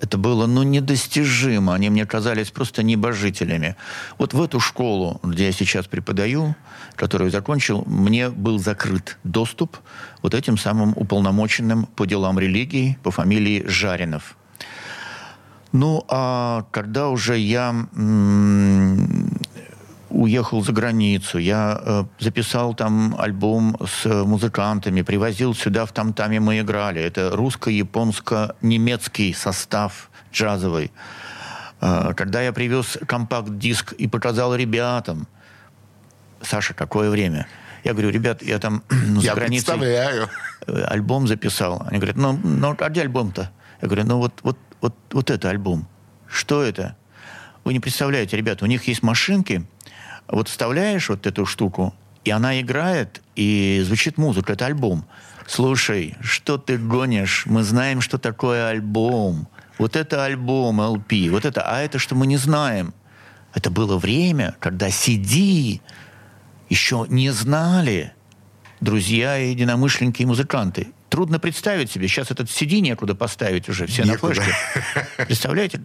это 0.00 0.18
было, 0.18 0.46
ну, 0.46 0.64
недостижимо. 0.64 1.74
Они 1.74 1.88
мне 1.88 2.04
казались 2.04 2.50
просто 2.50 2.82
небожителями. 2.82 3.76
Вот 4.18 4.34
в 4.34 4.42
эту 4.42 4.60
школу, 4.60 5.20
где 5.22 5.46
я 5.46 5.52
сейчас 5.52 5.86
преподаю, 5.86 6.56
которую 6.94 7.30
закончил, 7.30 7.84
мне 7.86 8.28
был 8.28 8.58
закрыт 8.58 9.16
доступ 9.24 9.78
вот 10.22 10.34
этим 10.34 10.58
самым 10.58 10.92
уполномоченным 10.96 11.86
по 11.86 12.04
делам 12.04 12.38
религии 12.38 12.98
по 13.02 13.10
фамилии 13.10 13.64
Жаринов. 13.66 14.36
Ну, 15.72 16.04
а 16.08 16.66
когда 16.70 17.08
уже 17.08 17.38
я 17.38 17.72
уехал 20.14 20.62
за 20.62 20.72
границу, 20.72 21.38
я 21.38 21.80
э, 21.84 22.04
записал 22.18 22.74
там 22.74 23.14
альбом 23.18 23.76
с 23.86 24.06
музыкантами, 24.06 25.02
привозил 25.02 25.54
сюда 25.54 25.84
в 25.84 25.92
Тамтаме 25.92 26.40
мы 26.40 26.60
играли. 26.60 27.00
Это 27.00 27.30
русско-японско-немецкий 27.36 29.34
состав 29.34 30.10
джазовый. 30.32 30.92
Э, 31.80 32.14
когда 32.16 32.42
я 32.42 32.52
привез 32.52 32.98
компакт-диск 33.06 33.92
и 33.92 34.08
показал 34.08 34.54
ребятам, 34.54 35.26
Саша, 36.40 36.74
какое 36.74 37.10
время? 37.10 37.46
Я 37.82 37.92
говорю, 37.92 38.10
ребят, 38.10 38.42
я 38.42 38.58
там 38.58 38.82
за 38.90 39.20
я 39.20 39.34
границей 39.34 39.66
представляю. 39.66 40.28
Э, 40.66 40.84
альбом 40.84 41.26
записал. 41.26 41.84
Они 41.86 41.98
говорят, 41.98 42.16
ну, 42.16 42.38
ну 42.42 42.76
а 42.78 42.88
где 42.88 43.02
альбом-то? 43.02 43.50
Я 43.82 43.88
говорю, 43.88 44.04
ну 44.06 44.18
вот, 44.18 44.40
вот, 44.42 44.58
вот, 44.80 44.94
вот 45.12 45.30
это 45.30 45.50
альбом. 45.50 45.86
Что 46.26 46.62
это? 46.62 46.96
Вы 47.64 47.72
не 47.72 47.80
представляете, 47.80 48.36
ребята, 48.36 48.64
у 48.64 48.68
них 48.68 48.86
есть 48.88 49.02
машинки, 49.02 49.66
вот 50.28 50.48
вставляешь 50.48 51.08
вот 51.08 51.26
эту 51.26 51.46
штуку, 51.46 51.94
и 52.24 52.30
она 52.30 52.60
играет, 52.60 53.22
и 53.36 53.82
звучит 53.84 54.18
музыка, 54.18 54.54
это 54.54 54.66
альбом. 54.66 55.04
Слушай, 55.46 56.16
что 56.20 56.56
ты 56.56 56.78
гонишь? 56.78 57.44
Мы 57.46 57.62
знаем, 57.62 58.00
что 58.00 58.18
такое 58.18 58.68
альбом. 58.68 59.48
Вот 59.78 59.96
это 59.96 60.24
альбом 60.24 60.80
LP, 60.80 61.30
вот 61.30 61.44
это, 61.44 61.62
а 61.62 61.80
это 61.80 61.98
что 61.98 62.14
мы 62.14 62.26
не 62.26 62.36
знаем. 62.36 62.94
Это 63.52 63.70
было 63.70 63.98
время, 63.98 64.54
когда 64.58 64.88
CD 64.88 65.80
еще 66.68 67.06
не 67.08 67.30
знали 67.30 68.12
друзья 68.80 69.38
и 69.38 69.50
единомышленники 69.50 70.22
и 70.22 70.26
музыканты. 70.26 70.88
Трудно 71.14 71.38
представить 71.38 71.92
себе. 71.92 72.08
Сейчас 72.08 72.32
этот 72.32 72.48
CD 72.48 72.80
некуда 72.80 73.14
поставить 73.14 73.68
уже, 73.68 73.86
все 73.86 74.02
некуда. 74.02 74.34
на 74.34 74.42
флешке. 74.42 74.54
Представляете, 75.26 75.80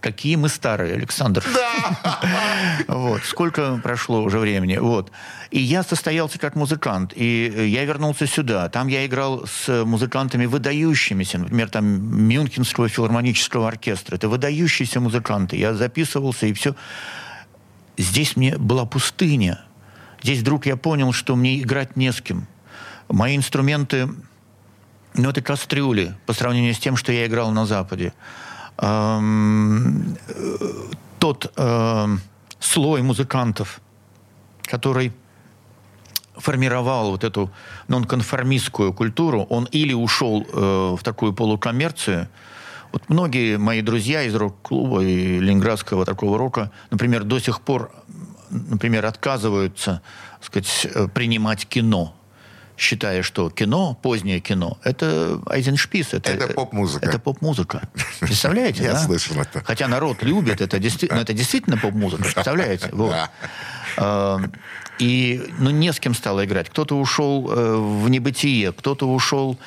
какие 0.00 0.36
мы 0.36 0.48
старые, 0.48 0.94
Александр. 0.94 1.44
Да. 1.52 2.20
вот. 2.86 3.24
Сколько 3.24 3.80
прошло 3.82 4.22
уже 4.22 4.38
времени. 4.38 4.76
Вот. 4.76 5.10
И 5.50 5.58
я 5.58 5.82
состоялся 5.82 6.38
как 6.38 6.54
музыкант. 6.54 7.12
И 7.16 7.66
я 7.68 7.84
вернулся 7.84 8.28
сюда. 8.28 8.68
Там 8.68 8.86
я 8.86 9.04
играл 9.04 9.44
с 9.44 9.84
музыкантами 9.84 10.46
выдающимися. 10.46 11.38
Например, 11.38 11.68
там 11.68 11.84
Мюнхенского 12.28 12.88
филармонического 12.88 13.66
оркестра. 13.66 14.14
Это 14.14 14.28
выдающиеся 14.28 15.00
музыканты. 15.00 15.56
Я 15.56 15.74
записывался 15.74 16.46
и 16.46 16.52
все. 16.52 16.76
Здесь 17.98 18.36
мне 18.36 18.56
была 18.56 18.86
пустыня. 18.86 19.64
Здесь 20.22 20.42
вдруг 20.42 20.66
я 20.66 20.76
понял, 20.76 21.12
что 21.12 21.34
мне 21.34 21.60
играть 21.60 21.96
не 21.96 22.12
с 22.12 22.20
кем. 22.20 22.46
Мои 23.08 23.36
инструменты, 23.36 24.08
ну, 25.14 25.30
это 25.30 25.42
кастрюли 25.42 26.14
по 26.26 26.32
сравнению 26.32 26.74
с 26.74 26.78
тем, 26.78 26.96
что 26.96 27.12
я 27.12 27.26
играл 27.26 27.50
на 27.52 27.66
Западе 27.66 28.12
эм, 28.78 30.16
тот 31.18 31.52
эм, 31.56 32.20
слой 32.58 33.02
музыкантов, 33.02 33.80
который 34.62 35.12
формировал 36.36 37.10
вот 37.10 37.22
эту 37.22 37.50
нонконформистскую 37.86 38.92
культуру, 38.92 39.42
он 39.42 39.66
или 39.66 39.92
ушел 39.92 40.44
э, 40.52 40.96
в 40.98 41.02
такую 41.04 41.32
полукоммерцию. 41.32 42.28
Вот 42.90 43.08
многие 43.08 43.56
мои 43.56 43.82
друзья 43.82 44.22
из 44.22 44.34
рок-клуба 44.34 45.02
и 45.04 45.38
ленинградского 45.38 46.04
такого 46.04 46.36
рока, 46.38 46.72
например, 46.90 47.22
до 47.22 47.38
сих 47.38 47.60
пор, 47.60 47.92
например, 48.50 49.06
отказываются 49.06 50.02
сказать, 50.40 50.88
э, 50.92 51.06
принимать 51.06 51.66
кино 51.66 52.14
считая, 52.76 53.22
что 53.22 53.50
кино, 53.50 53.98
позднее 54.02 54.40
кино, 54.40 54.78
это 54.82 55.40
Айзеншпис. 55.46 56.14
Это, 56.14 56.32
это 56.32 56.48
поп-музыка. 56.48 57.06
Это 57.06 57.18
поп-музыка. 57.18 57.88
Представляете, 58.20 58.82
Я 58.84 58.92
да? 58.92 58.98
слышал 59.00 59.40
это. 59.40 59.62
Хотя 59.64 59.88
народ 59.88 60.22
любит, 60.22 60.60
это, 60.60 60.78
действительно, 60.78 61.20
это 61.20 61.32
действительно 61.32 61.76
поп-музыка, 61.76 62.24
представляете? 62.24 62.88
Вот. 62.92 63.14
Эм, 63.96 64.52
и 64.98 65.44
ну, 65.58 65.70
не 65.70 65.92
с 65.92 66.00
кем 66.00 66.14
стало 66.14 66.44
играть. 66.44 66.68
Кто-то 66.68 66.98
ушел 66.98 67.50
э, 67.50 67.76
в 67.76 68.08
небытие, 68.08 68.72
кто-то 68.72 69.08
ушел 69.08 69.58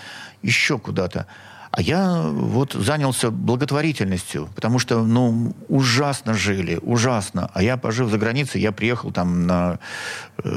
еще 0.42 0.78
куда-то. 0.78 1.28
А 1.72 1.82
я 1.82 2.22
вот 2.24 2.74
занялся 2.74 3.30
благотворительностью, 3.30 4.50
потому 4.56 4.80
что, 4.80 5.04
ну, 5.04 5.54
ужасно 5.68 6.34
жили, 6.34 6.80
ужасно. 6.82 7.52
А 7.54 7.62
я, 7.62 7.78
пожив 7.78 8.10
за 8.10 8.18
границей, 8.18 8.62
я 8.62 8.72
приехал 8.72 9.12
там 9.12 9.46
на, 9.46 9.80
э, 10.44 10.50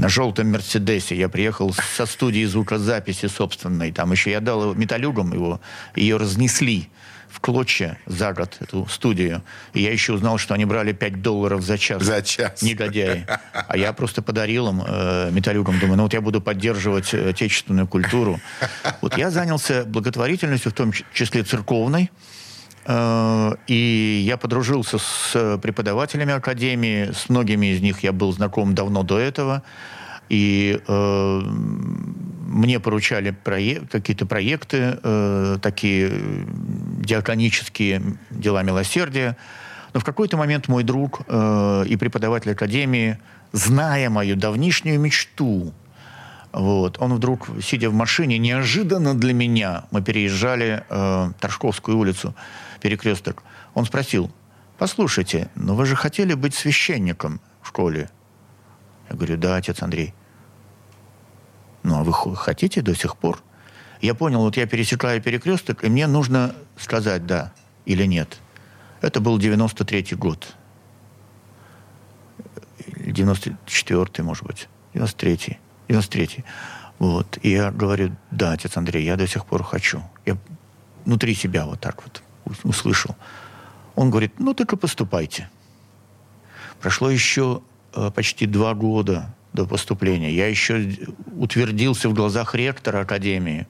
на 0.00 0.08
желтом 0.08 0.50
Мерседесе, 0.50 1.14
я 1.14 1.28
приехал 1.28 1.74
со 1.96 2.06
студии 2.06 2.44
звукозаписи 2.46 3.26
собственной, 3.26 3.92
там 3.92 4.12
еще 4.12 4.30
я 4.30 4.40
дал 4.40 4.74
металюгам 4.74 5.32
его, 5.34 5.60
ее 5.94 6.16
разнесли 6.16 6.88
в 7.28 7.38
клочья 7.40 7.98
за 8.06 8.32
год, 8.32 8.56
эту 8.60 8.86
студию. 8.86 9.42
И 9.74 9.82
я 9.82 9.92
еще 9.92 10.14
узнал, 10.14 10.38
что 10.38 10.54
они 10.54 10.64
брали 10.64 10.92
5 10.92 11.22
долларов 11.22 11.62
за 11.62 11.78
час. 11.78 12.02
За 12.02 12.22
час. 12.22 12.62
Негодяи. 12.62 13.26
А 13.52 13.76
я 13.76 13.92
просто 13.92 14.22
подарил 14.22 14.68
им, 14.68 14.82
э, 14.84 15.30
металлюгам, 15.30 15.78
думаю, 15.78 15.96
ну 15.98 16.02
вот 16.04 16.12
я 16.12 16.22
буду 16.22 16.40
поддерживать 16.40 17.14
отечественную 17.14 17.86
культуру. 17.86 18.40
Вот 19.00 19.16
я 19.16 19.30
занялся 19.30 19.84
благотворительностью, 19.84 20.72
в 20.72 20.74
том 20.74 20.92
числе 21.12 21.44
церковной. 21.44 22.10
Э, 22.86 23.52
и 23.66 24.22
я 24.24 24.36
подружился 24.36 24.98
с 24.98 25.58
преподавателями 25.62 26.32
академии, 26.32 27.12
с 27.12 27.28
многими 27.28 27.66
из 27.74 27.80
них 27.80 28.02
я 28.02 28.12
был 28.12 28.32
знаком 28.32 28.74
давно 28.74 29.02
до 29.02 29.18
этого. 29.18 29.62
И 30.28 30.80
э, 30.86 31.40
мне 32.50 32.80
поручали 32.80 33.30
проек- 33.30 33.88
какие-то 33.90 34.26
проекты, 34.26 34.98
э, 35.02 35.58
такие 35.60 36.10
диаконические 36.98 38.02
дела 38.30 38.62
милосердия. 38.62 39.36
Но 39.92 40.00
в 40.00 40.04
какой-то 40.04 40.36
момент 40.36 40.68
мой 40.68 40.84
друг 40.84 41.22
э, 41.26 41.84
и 41.88 41.96
преподаватель 41.96 42.52
академии, 42.52 43.18
зная 43.52 44.08
мою 44.08 44.36
давнишнюю 44.36 45.00
мечту, 45.00 45.72
вот, 46.52 46.96
он 47.00 47.14
вдруг, 47.14 47.48
сидя 47.62 47.90
в 47.90 47.94
машине, 47.94 48.38
неожиданно 48.38 49.14
для 49.14 49.32
меня, 49.32 49.84
мы 49.90 50.02
переезжали 50.02 50.84
э, 50.88 51.30
Торжковскую 51.38 51.96
улицу, 51.96 52.34
перекресток, 52.80 53.42
он 53.74 53.84
спросил, 53.84 54.30
послушайте, 54.78 55.50
но 55.54 55.74
вы 55.74 55.86
же 55.86 55.96
хотели 55.96 56.34
быть 56.34 56.54
священником 56.54 57.40
в 57.62 57.68
школе? 57.68 58.10
Я 59.08 59.16
говорю, 59.16 59.36
да, 59.36 59.56
отец 59.56 59.82
Андрей. 59.82 60.14
Ну, 61.82 61.98
а 61.98 62.04
вы 62.04 62.12
хотите 62.36 62.82
до 62.82 62.94
сих 62.94 63.16
пор? 63.16 63.42
Я 64.00 64.14
понял, 64.14 64.40
вот 64.40 64.56
я 64.56 64.66
пересекаю 64.66 65.20
перекресток, 65.20 65.84
и 65.84 65.88
мне 65.88 66.06
нужно 66.06 66.54
сказать 66.78 67.26
«да» 67.26 67.52
или 67.84 68.04
«нет». 68.04 68.38
Это 69.00 69.20
был 69.20 69.38
93-й 69.38 70.16
год. 70.16 70.54
94-й, 72.96 74.22
может 74.22 74.44
быть. 74.44 74.68
93-й. 74.94 75.58
93-й. 75.88 76.44
Вот. 76.98 77.38
И 77.42 77.50
я 77.50 77.70
говорю, 77.70 78.14
да, 78.30 78.52
отец 78.52 78.76
Андрей, 78.76 79.04
я 79.04 79.16
до 79.16 79.26
сих 79.26 79.46
пор 79.46 79.62
хочу. 79.62 80.02
Я 80.26 80.36
внутри 81.04 81.34
себя 81.34 81.66
вот 81.66 81.80
так 81.80 82.02
вот 82.02 82.22
услышал. 82.64 83.16
Он 83.94 84.10
говорит, 84.10 84.38
ну 84.38 84.52
и 84.52 84.64
поступайте. 84.76 85.50
Прошло 86.80 87.10
еще 87.10 87.62
э, 87.94 88.10
почти 88.14 88.46
два 88.46 88.74
года 88.74 89.34
до 89.52 89.66
поступления. 89.66 90.32
Я 90.32 90.48
еще 90.48 90.96
утвердился 91.36 92.08
в 92.08 92.14
глазах 92.14 92.54
ректора 92.54 93.00
Академии. 93.00 93.66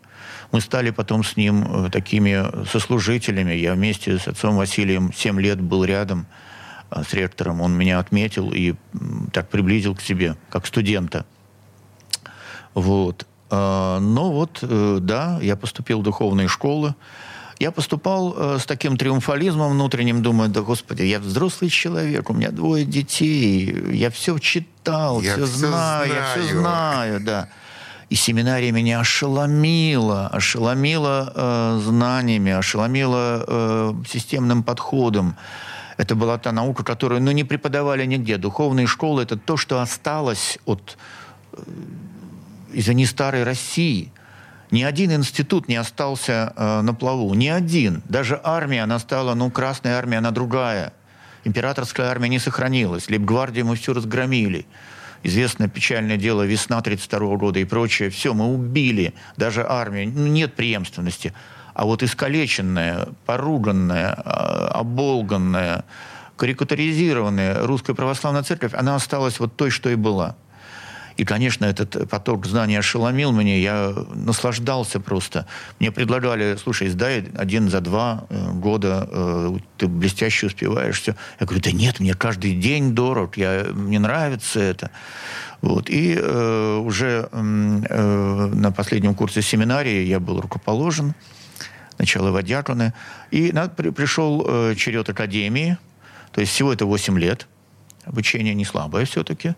Мы 0.53 0.61
стали 0.61 0.91
потом 0.91 1.25
с 1.25 1.37
ним 1.37 1.87
э, 1.87 1.91
такими 1.91 2.67
сослужителями. 2.67 3.53
Я 3.53 3.75
вместе 3.75 4.19
с 4.19 4.29
отцом 4.29 4.57
Василием 4.57 5.13
7 5.13 5.41
лет 5.41 5.61
был 5.61 5.85
рядом 5.85 6.27
э, 6.91 7.03
с 7.03 7.15
ректором. 7.15 7.61
Он 7.61 7.77
меня 7.77 7.99
отметил 7.99 8.53
и 8.53 8.75
так 9.33 9.49
приблизил 9.49 9.95
к 9.95 10.01
себе, 10.01 10.37
как 10.51 10.67
студента. 10.67 11.25
Вот. 12.75 13.27
Но 13.51 14.31
вот, 14.33 14.61
э, 14.63 14.99
да, 15.01 15.41
я 15.43 15.57
поступил 15.57 16.01
в 16.01 16.05
духовные 16.05 16.47
школы. 16.47 16.95
Я 17.61 17.73
поступал 17.73 18.35
э, 18.37 18.59
с 18.59 18.65
таким 18.65 18.97
триумфализмом 18.97 19.73
внутренним, 19.73 20.23
думаю, 20.23 20.49
да, 20.49 20.63
господи, 20.63 21.03
я 21.03 21.21
взрослый 21.21 21.69
человек, 21.69 22.31
у 22.31 22.33
меня 22.33 22.51
двое 22.51 22.87
детей, 22.87 23.71
я 23.93 24.11
все 24.11 24.39
читал, 24.39 25.21
Я 25.21 25.35
все 25.35 25.45
всё 25.45 25.57
знаю, 25.69 26.13
я 26.13 26.25
все 26.33 26.43
знаю. 26.43 26.61
знаю, 26.61 27.21
да. 27.21 27.49
И 28.09 28.15
семинария 28.15 28.73
меня 28.73 29.01
ошеломила, 29.01 30.29
ошеломила 30.29 31.33
э, 31.37 31.81
знаниями, 31.85 32.51
ошеломила 32.51 33.45
э, 33.47 33.95
системным 34.09 34.63
подходом. 34.63 35.37
Это 35.99 36.15
была 36.15 36.39
та 36.39 36.53
наука, 36.53 36.83
которую 36.83 37.21
ну, 37.21 37.31
не 37.31 37.45
преподавали 37.45 38.07
нигде. 38.07 38.39
Духовные 38.39 38.87
школы– 38.87 39.23
это 39.25 39.37
то, 39.37 39.59
что 39.59 39.83
осталось 39.83 40.59
от 40.65 40.97
извини, 42.73 43.07
старой 43.07 43.45
России. 43.45 44.11
Ни 44.71 44.83
один 44.83 45.13
институт 45.13 45.69
не 45.69 45.77
остался 45.77 46.53
э, 46.57 46.81
на 46.83 46.95
плаву. 46.95 47.35
Ни 47.35 47.49
один. 47.49 48.03
Даже 48.09 48.41
армия, 48.43 48.83
она 48.83 48.99
стала, 48.99 49.35
ну, 49.35 49.51
Красная 49.51 49.99
армия, 49.99 50.19
она 50.19 50.31
другая. 50.31 50.93
Императорская 51.45 52.09
армия 52.09 52.29
не 52.29 52.39
сохранилась. 52.39 53.09
Лейбгвардию 53.09 53.67
мы 53.67 53.77
все 53.77 53.93
разгромили. 53.93 54.67
Известное 55.23 55.69
печальное 55.69 56.17
дело 56.17 56.43
«Весна» 56.43 56.79
1932 56.79 57.37
года 57.37 57.59
и 57.59 57.65
прочее. 57.65 58.11
Все, 58.11 58.33
мы 58.33 58.47
убили 58.47 59.13
даже 59.37 59.67
армию. 59.67 60.13
Ну, 60.15 60.27
нет 60.29 60.55
преемственности. 60.55 61.35
А 61.75 61.85
вот 61.85 62.03
искалеченная, 62.03 63.09
поруганная, 63.27 64.15
э, 64.15 64.69
оболганная, 64.73 65.85
карикатуризированная 66.37 67.67
русская 67.67 67.95
православная 67.95 68.43
церковь, 68.43 68.73
она 68.75 68.95
осталась 68.95 69.41
вот 69.41 69.57
той, 69.57 69.71
что 69.71 69.91
и 69.91 69.95
была. 69.95 70.37
И, 71.21 71.25
конечно, 71.25 71.67
этот 71.67 72.09
поток 72.09 72.47
знаний 72.47 72.77
ошеломил 72.77 73.31
меня. 73.31 73.55
Я 73.59 73.95
наслаждался 74.15 75.01
просто. 75.01 75.45
Мне 75.79 75.93
предлагали, 75.93 76.57
слушай, 76.57 76.89
сдай 76.89 77.29
один 77.37 77.69
за 77.69 77.83
два 77.83 78.25
э, 78.31 78.53
года, 78.53 79.07
э, 79.13 79.59
ты 79.77 79.87
блестяще 79.87 80.47
успеваешь 80.47 80.99
все. 81.03 81.15
Я 81.39 81.45
говорю, 81.45 81.63
да 81.63 81.73
нет, 81.73 82.01
мне 82.01 82.15
каждый 82.15 82.55
день 82.55 82.95
дорог, 82.95 83.37
я, 83.37 83.67
мне 83.75 83.99
нравится 83.99 84.61
это. 84.61 84.91
Вот. 85.61 85.91
И 85.91 86.17
э, 86.19 86.77
уже 86.83 87.29
э, 87.31 87.39
на 88.55 88.73
последнем 88.73 89.15
курсе 89.15 89.43
семинарии 89.43 90.07
я 90.07 90.21
был 90.21 90.41
рукоположен, 90.41 91.15
начало 91.99 92.31
водяконы. 92.31 92.95
И 93.31 93.53
на- 93.53 93.69
при- 93.69 93.91
пришел 93.91 94.43
э, 94.49 94.75
черед 94.75 95.11
академии, 95.11 95.77
то 96.33 96.41
есть 96.41 96.55
всего 96.55 96.73
это 96.73 96.87
8 96.87 97.19
лет. 97.19 97.47
Обучение 98.07 98.55
не 98.55 98.65
слабое 98.65 99.05
все-таки. 99.05 99.55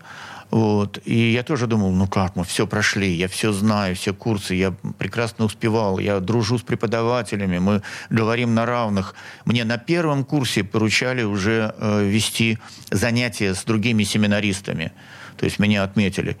Вот. 0.53 0.99
И 1.05 1.31
я 1.31 1.41
тоже 1.41 1.65
думал, 1.65 1.91
ну 1.93 2.05
как, 2.07 2.35
мы 2.35 2.43
все 2.43 2.67
прошли, 2.67 3.11
я 3.11 3.27
все 3.27 3.51
знаю, 3.51 3.95
все 3.95 4.13
курсы, 4.13 4.53
я 4.53 4.71
прекрасно 4.99 5.45
успевал, 5.45 5.97
я 5.97 6.19
дружу 6.19 6.59
с 6.59 6.61
преподавателями, 6.61 7.57
мы 7.57 7.81
говорим 8.11 8.53
на 8.53 8.67
равных. 8.67 9.15
Мне 9.45 9.63
на 9.63 9.79
первом 9.79 10.23
курсе 10.23 10.63
поручали 10.63 11.23
уже 11.23 11.73
э, 11.75 12.03
вести 12.03 12.59
занятия 12.91 13.55
с 13.55 13.63
другими 13.63 14.03
семинаристами. 14.03 14.91
То 15.37 15.45
есть 15.45 15.57
меня 15.57 15.81
отметили. 15.81 16.37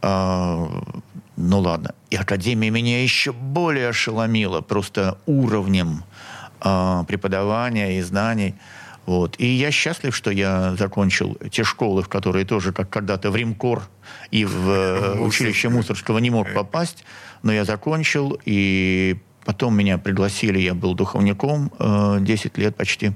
А, 0.00 0.70
ну 1.36 1.58
ладно. 1.58 1.94
И 2.08 2.16
Академия 2.16 2.70
меня 2.70 3.02
еще 3.02 3.34
более 3.34 3.90
ошеломила 3.90 4.62
просто 4.62 5.18
уровнем 5.26 6.04
а, 6.58 7.04
преподавания 7.04 7.98
и 7.98 8.00
знаний. 8.00 8.54
Вот. 9.12 9.34
И 9.38 9.46
я 9.46 9.70
счастлив, 9.70 10.16
что 10.16 10.30
я 10.30 10.74
закончил 10.76 11.36
те 11.50 11.64
школы, 11.64 12.02
в 12.02 12.08
которые 12.08 12.46
тоже, 12.46 12.72
как 12.72 12.88
когда-то 12.88 13.30
в 13.30 13.36
Римкор 13.36 13.82
и 14.30 14.46
в 14.46 14.70
э, 14.70 15.20
училище 15.20 15.68
Мусорского 15.68 16.16
не 16.16 16.30
мог 16.30 16.50
попасть, 16.54 17.04
но 17.42 17.52
я 17.52 17.66
закончил, 17.66 18.40
и 18.46 19.18
потом 19.44 19.76
меня 19.76 19.98
пригласили, 19.98 20.58
я 20.60 20.72
был 20.72 20.94
духовником 20.94 21.70
э, 21.78 22.20
10 22.22 22.56
лет 22.56 22.74
почти. 22.74 23.12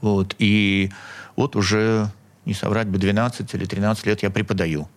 Вот. 0.00 0.34
И 0.38 0.90
вот 1.36 1.56
уже, 1.56 2.10
не 2.46 2.54
соврать 2.54 2.88
бы, 2.88 2.96
12 2.96 3.52
или 3.52 3.66
13 3.66 4.06
лет 4.06 4.22
я 4.22 4.30
преподаю. 4.30 4.88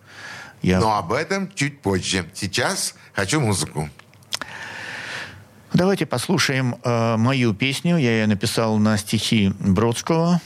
Я 0.62 0.80
Но 0.80 0.96
об 0.96 1.12
этом 1.12 1.52
чуть 1.52 1.82
позже. 1.82 2.24
Сейчас 2.32 2.94
хочу 3.12 3.38
музыку. 3.38 3.90
Давайте 5.72 6.04
послушаем 6.04 6.76
э, 6.82 7.16
мою 7.16 7.54
песню. 7.54 7.96
Я 7.96 8.20
ее 8.20 8.26
написал 8.26 8.78
на 8.78 8.96
стихи 8.96 9.52
Бродского. 9.60 10.40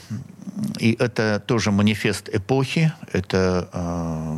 И 0.79 0.95
это 0.99 1.43
тоже 1.45 1.71
манифест 1.71 2.29
эпохи. 2.31 2.93
Это 3.11 3.69
э, 3.73 4.33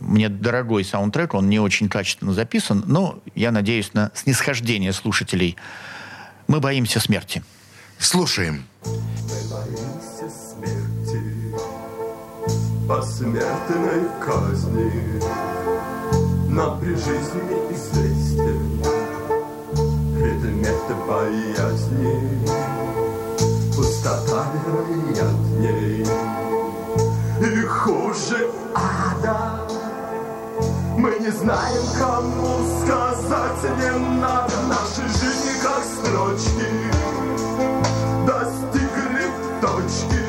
мне 0.00 0.30
дорогой 0.30 0.84
саундтрек. 0.84 1.34
Он 1.34 1.48
не 1.48 1.60
очень 1.60 1.88
качественно 1.88 2.32
записан, 2.32 2.82
но 2.86 3.20
я 3.34 3.52
надеюсь 3.52 3.92
на 3.92 4.10
снисхождение 4.14 4.92
слушателей. 4.94 5.56
Мы 6.48 6.60
боимся 6.60 7.00
смерти. 7.00 7.42
Слушаем. 7.98 8.64
боимся 8.82 10.30
смерти, 10.30 11.54
посмертной 12.88 14.08
казни. 14.24 15.20
Нам 16.48 16.80
при 16.80 16.94
жизни 16.94 17.74
известен 17.74 18.09
предмет 20.60 20.76
боязни, 21.06 22.44
пустота 23.74 24.46
вероятней. 24.66 26.06
И 27.40 27.62
хуже 27.62 28.50
ада. 28.74 29.66
Мы 30.96 31.16
не 31.20 31.30
знаем, 31.30 31.82
кому 31.98 32.58
сказать. 32.82 33.62
Не 33.78 34.20
надо 34.20 34.54
Наши 34.68 35.08
жизни 35.18 35.52
как 35.62 35.82
строчки. 35.82 36.68
Достигли 38.26 39.30
точки. 39.62 40.24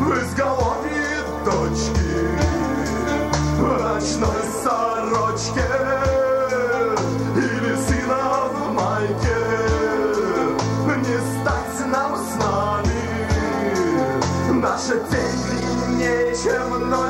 В 0.00 0.10
изголовье 0.24 1.22
точки. 1.44 2.12
В 3.58 3.62
ночной 3.62 4.42
сорочке 4.64 5.71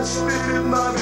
чем 0.04 0.70
ночь 0.70 1.01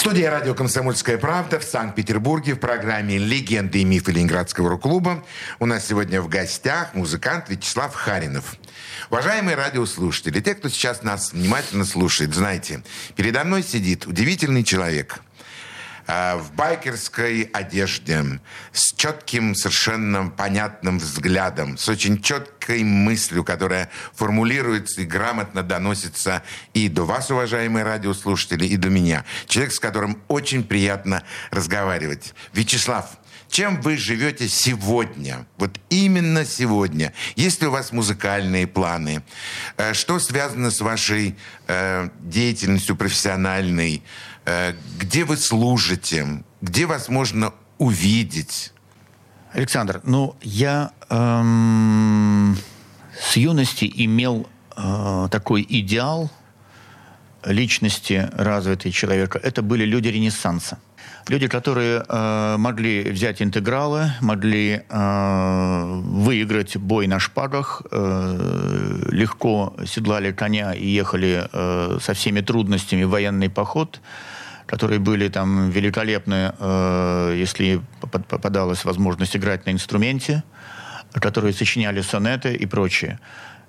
Студии 0.00 0.22
радио 0.22 0.54
«Комсомольская 0.54 1.18
правда» 1.18 1.60
в 1.60 1.62
Санкт-Петербурге 1.62 2.54
в 2.54 2.58
программе 2.58 3.18
«Легенды 3.18 3.82
и 3.82 3.84
мифы 3.84 4.12
Ленинградского 4.12 4.70
рок-клуба» 4.70 5.22
у 5.58 5.66
нас 5.66 5.86
сегодня 5.86 6.22
в 6.22 6.28
гостях 6.28 6.94
музыкант 6.94 7.50
Вячеслав 7.50 7.94
Харинов. 7.94 8.56
Уважаемые 9.10 9.58
радиослушатели, 9.58 10.40
те, 10.40 10.54
кто 10.54 10.70
сейчас 10.70 11.02
нас 11.02 11.34
внимательно 11.34 11.84
слушает, 11.84 12.34
знайте, 12.34 12.82
передо 13.14 13.44
мной 13.44 13.62
сидит 13.62 14.06
удивительный 14.06 14.64
человек– 14.64 15.20
в 16.10 16.52
байкерской 16.56 17.42
одежде, 17.52 18.40
с 18.72 18.92
четким, 18.94 19.54
совершенно 19.54 20.28
понятным 20.28 20.98
взглядом, 20.98 21.78
с 21.78 21.88
очень 21.88 22.20
четкой 22.20 22.82
мыслью, 22.82 23.44
которая 23.44 23.90
формулируется 24.14 25.02
и 25.02 25.04
грамотно 25.04 25.62
доносится 25.62 26.42
и 26.74 26.88
до 26.88 27.04
вас, 27.04 27.30
уважаемые 27.30 27.84
радиослушатели, 27.84 28.66
и 28.66 28.76
до 28.76 28.88
меня. 28.88 29.24
Человек, 29.46 29.72
с 29.72 29.78
которым 29.78 30.20
очень 30.26 30.64
приятно 30.64 31.22
разговаривать. 31.50 32.34
Вячеслав, 32.52 33.06
чем 33.50 33.80
вы 33.80 33.96
живете 33.96 34.48
сегодня? 34.48 35.44
Вот 35.58 35.80
именно 35.90 36.44
сегодня. 36.44 37.12
Есть 37.34 37.60
ли 37.60 37.66
у 37.66 37.72
вас 37.72 37.90
музыкальные 37.90 38.68
планы? 38.68 39.22
Э, 39.76 39.92
что 39.92 40.20
связано 40.20 40.70
с 40.70 40.80
вашей 40.80 41.36
э, 41.66 42.08
деятельностью 42.20 42.94
профессиональной? 42.94 44.04
Э, 44.50 44.74
где 44.98 45.24
вы 45.24 45.36
служите? 45.36 46.42
Где 46.60 46.86
вас 46.86 47.08
можно 47.08 47.52
увидеть? 47.78 48.72
Александр, 49.52 50.00
ну, 50.04 50.34
я 50.42 50.90
эм, 51.08 52.56
с 53.20 53.36
юности 53.36 53.90
имел 54.04 54.46
э, 54.76 55.28
такой 55.30 55.66
идеал 55.68 56.30
личности 57.44 58.28
развитой 58.32 58.92
человека. 58.92 59.38
Это 59.42 59.62
были 59.62 59.84
люди 59.84 60.08
Ренессанса. 60.08 60.78
Люди, 61.28 61.48
которые 61.48 62.04
э, 62.08 62.56
могли 62.58 63.10
взять 63.10 63.42
интегралы, 63.42 64.12
могли 64.20 64.82
э, 64.88 66.00
выиграть 66.04 66.76
бой 66.76 67.06
на 67.06 67.18
шпагах, 67.18 67.82
э, 67.90 69.08
легко 69.10 69.74
седлали 69.86 70.32
коня 70.32 70.72
и 70.72 70.86
ехали 70.86 71.48
э, 71.52 71.98
со 72.00 72.12
всеми 72.14 72.40
трудностями 72.40 73.04
в 73.04 73.10
военный 73.10 73.48
поход, 73.48 74.00
которые 74.70 75.00
были 75.00 75.28
там 75.28 75.70
великолепны, 75.70 76.52
э, 76.56 77.34
если 77.36 77.80
попадалась 78.28 78.84
возможность 78.84 79.36
играть 79.36 79.66
на 79.66 79.70
инструменте, 79.70 80.44
которые 81.12 81.52
сочиняли 81.52 82.02
сонеты 82.02 82.54
и 82.54 82.66
прочее. 82.66 83.18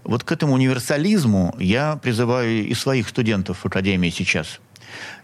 Вот 0.04 0.24
к 0.24 0.32
этому 0.32 0.54
универсализму 0.54 1.56
я 1.60 1.95
призываю 1.95 2.68
и 2.68 2.74
своих 2.76 3.10
студентов 3.10 3.58
в 3.64 3.66
Академии 3.66 4.12
сейчас– 4.12 4.60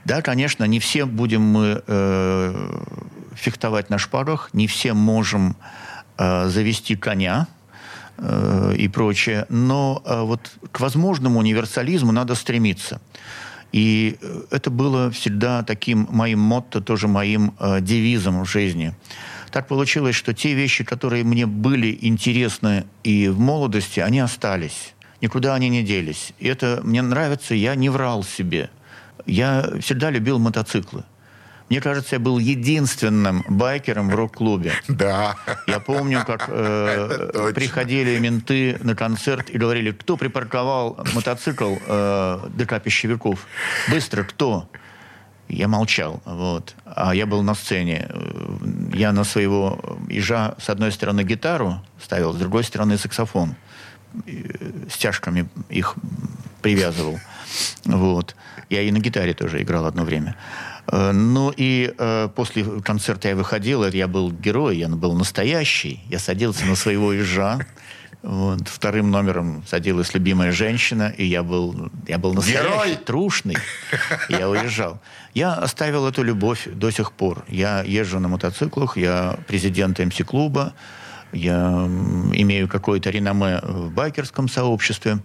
да, 0.05 0.21
конечно, 0.21 0.63
не 0.63 0.79
все 0.79 1.05
будем 1.05 1.41
мы 1.41 1.83
э, 1.85 2.79
фехтовать 3.35 3.89
на 3.89 3.97
шпагах, 3.97 4.49
не 4.53 4.67
все 4.67 4.93
можем 4.93 5.57
э, 6.17 6.47
завести 6.47 6.95
коня 6.95 7.47
э, 8.17 8.75
и 8.77 8.87
прочее, 8.87 9.45
но 9.49 10.01
э, 10.05 10.21
вот 10.21 10.51
к 10.71 10.79
возможному 10.79 11.39
универсализму 11.39 12.11
надо 12.11 12.35
стремиться. 12.35 13.01
И 13.71 14.17
э, 14.21 14.43
это 14.51 14.69
было 14.69 15.11
всегда 15.11 15.63
таким 15.63 16.07
моим 16.11 16.39
мотто, 16.39 16.81
тоже 16.81 17.07
моим 17.07 17.53
э, 17.59 17.81
девизом 17.81 18.43
в 18.43 18.49
жизни. 18.49 18.93
Так 19.51 19.67
получилось, 19.67 20.15
что 20.15 20.33
те 20.33 20.53
вещи, 20.53 20.83
которые 20.83 21.23
мне 21.23 21.45
были 21.45 21.97
интересны 22.01 22.85
и 23.03 23.27
в 23.27 23.39
молодости, 23.39 23.99
они 23.99 24.19
остались. 24.19 24.93
Никуда 25.21 25.55
они 25.55 25.69
не 25.69 25.83
делись. 25.83 26.33
И 26.39 26.47
это 26.47 26.81
мне 26.83 27.01
нравится, 27.01 27.55
я 27.55 27.75
не 27.75 27.89
врал 27.89 28.23
себе. 28.23 28.69
Я 29.25 29.69
всегда 29.81 30.09
любил 30.09 30.39
мотоциклы. 30.39 31.03
Мне 31.69 31.81
кажется, 31.81 32.15
я 32.15 32.19
был 32.19 32.39
единственным 32.39 33.43
байкером 33.49 34.09
в 34.09 34.15
рок-клубе. 34.15 34.71
Да. 34.87 35.35
Я 35.67 35.79
помню, 35.79 36.23
как 36.25 36.45
э, 36.47 37.51
приходили 37.53 38.17
менты 38.19 38.77
на 38.81 38.95
концерт 38.95 39.49
и 39.49 39.57
говорили, 39.57 39.91
кто 39.91 40.15
припарковал 40.15 40.97
мотоцикл 41.13 41.75
э, 41.85 42.39
ДК 42.55 42.81
Пищевиков? 42.81 43.45
Быстро, 43.89 44.23
кто? 44.23 44.69
Я 45.49 45.67
молчал, 45.67 46.21
вот. 46.25 46.75
А 46.85 47.15
я 47.15 47.25
был 47.25 47.41
на 47.41 47.55
сцене. 47.55 48.09
Я 48.93 49.11
на 49.11 49.23
своего 49.23 49.97
ежа 50.09 50.55
с 50.59 50.69
одной 50.69 50.91
стороны 50.91 51.23
гитару 51.23 51.81
ставил, 52.01 52.33
с 52.33 52.37
другой 52.37 52.63
стороны 52.63 52.97
саксофон. 52.97 53.55
Стяжками 54.89 55.47
их 55.69 55.95
привязывал. 56.61 57.19
Вот. 57.85 58.35
Я 58.69 58.81
и 58.81 58.91
на 58.91 58.99
гитаре 58.99 59.33
тоже 59.33 59.61
играл 59.61 59.85
одно 59.85 60.03
время. 60.03 60.35
Э, 60.91 61.11
ну 61.11 61.53
и 61.55 61.93
э, 61.97 62.29
после 62.35 62.63
концерта 62.81 63.29
я 63.29 63.35
выходил, 63.35 63.85
я 63.85 64.07
был 64.07 64.31
герой, 64.31 64.77
я 64.77 64.87
был 64.87 65.13
настоящий. 65.13 66.01
Я 66.09 66.19
садился 66.19 66.65
на 66.65 66.75
своего 66.75 67.13
ежа. 67.13 67.59
Вот, 68.23 68.67
вторым 68.67 69.11
номером 69.11 69.63
садилась 69.67 70.13
любимая 70.13 70.51
женщина, 70.51 71.13
и 71.15 71.23
я 71.23 71.43
был, 71.43 71.91
я 72.07 72.17
был 72.17 72.33
настоящий, 72.33 72.67
Герой! 72.67 72.95
трушный. 73.05 73.55
Я 74.27 74.49
уезжал. 74.49 74.99
Я 75.33 75.53
оставил 75.53 76.07
эту 76.07 76.23
любовь 76.23 76.67
до 76.67 76.89
сих 76.89 77.11
пор. 77.11 77.45
Я 77.47 77.83
езжу 77.83 78.19
на 78.19 78.27
мотоциклах, 78.27 78.97
я 78.97 79.37
президент 79.47 79.99
МС-клуба, 79.99 80.73
я 81.31 81.87
имею 82.33 82.67
какое-то 82.67 83.11
реноме 83.11 83.59
в 83.61 83.91
байкерском 83.91 84.49
сообществе. 84.49 85.19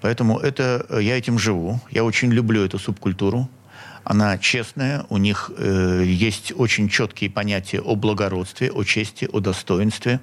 Поэтому 0.00 0.38
это, 0.38 0.84
э, 0.90 1.02
я 1.02 1.16
этим 1.16 1.38
живу. 1.38 1.80
Я 1.90 2.04
очень 2.04 2.30
люблю 2.30 2.64
эту 2.64 2.78
субкультуру. 2.78 3.48
Она 4.04 4.36
честная, 4.36 5.06
у 5.08 5.16
них 5.16 5.50
э, 5.56 6.02
есть 6.04 6.52
очень 6.54 6.88
четкие 6.88 7.30
понятия 7.30 7.80
о 7.80 7.96
благородстве, 7.96 8.70
о 8.70 8.84
чести, 8.84 9.28
о 9.32 9.40
достоинстве. 9.40 10.20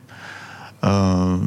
Э, 0.82 1.40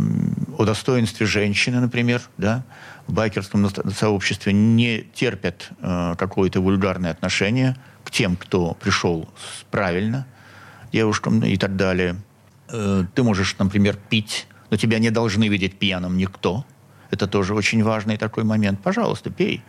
о 0.59 0.65
достоинстве 0.65 1.27
женщины, 1.27 1.81
например, 1.81 2.23
да, 2.37 2.65
в 3.07 3.13
байкерском 3.13 3.69
сообществе 3.93 4.53
не 4.53 5.03
терпят 5.15 5.71
э, 5.81 6.15
какое-то 6.17 6.61
вульгарное 6.61 7.11
отношение 7.11 7.77
к 8.05 8.11
тем, 8.11 8.37
кто 8.37 8.75
пришел 8.75 9.29
правильно, 9.71 10.27
девушкам 10.93 11.41
и 11.41 11.57
так 11.57 11.77
далее. 11.77 12.17
Э, 12.69 13.05
ты 13.15 13.23
можешь, 13.23 13.57
например, 13.59 13.97
пить, 14.09 14.47
но 14.71 14.77
тебя 14.77 14.99
не 14.99 15.11
должны 15.11 15.49
видеть 15.49 15.79
пьяным 15.79 16.17
никто. 16.17 16.65
Это 17.11 17.27
тоже 17.27 17.55
очень 17.55 17.83
важный 17.83 18.17
такой 18.17 18.45
момент. 18.45 18.81
Пожалуйста, 18.81 19.31
пей. 19.31 19.63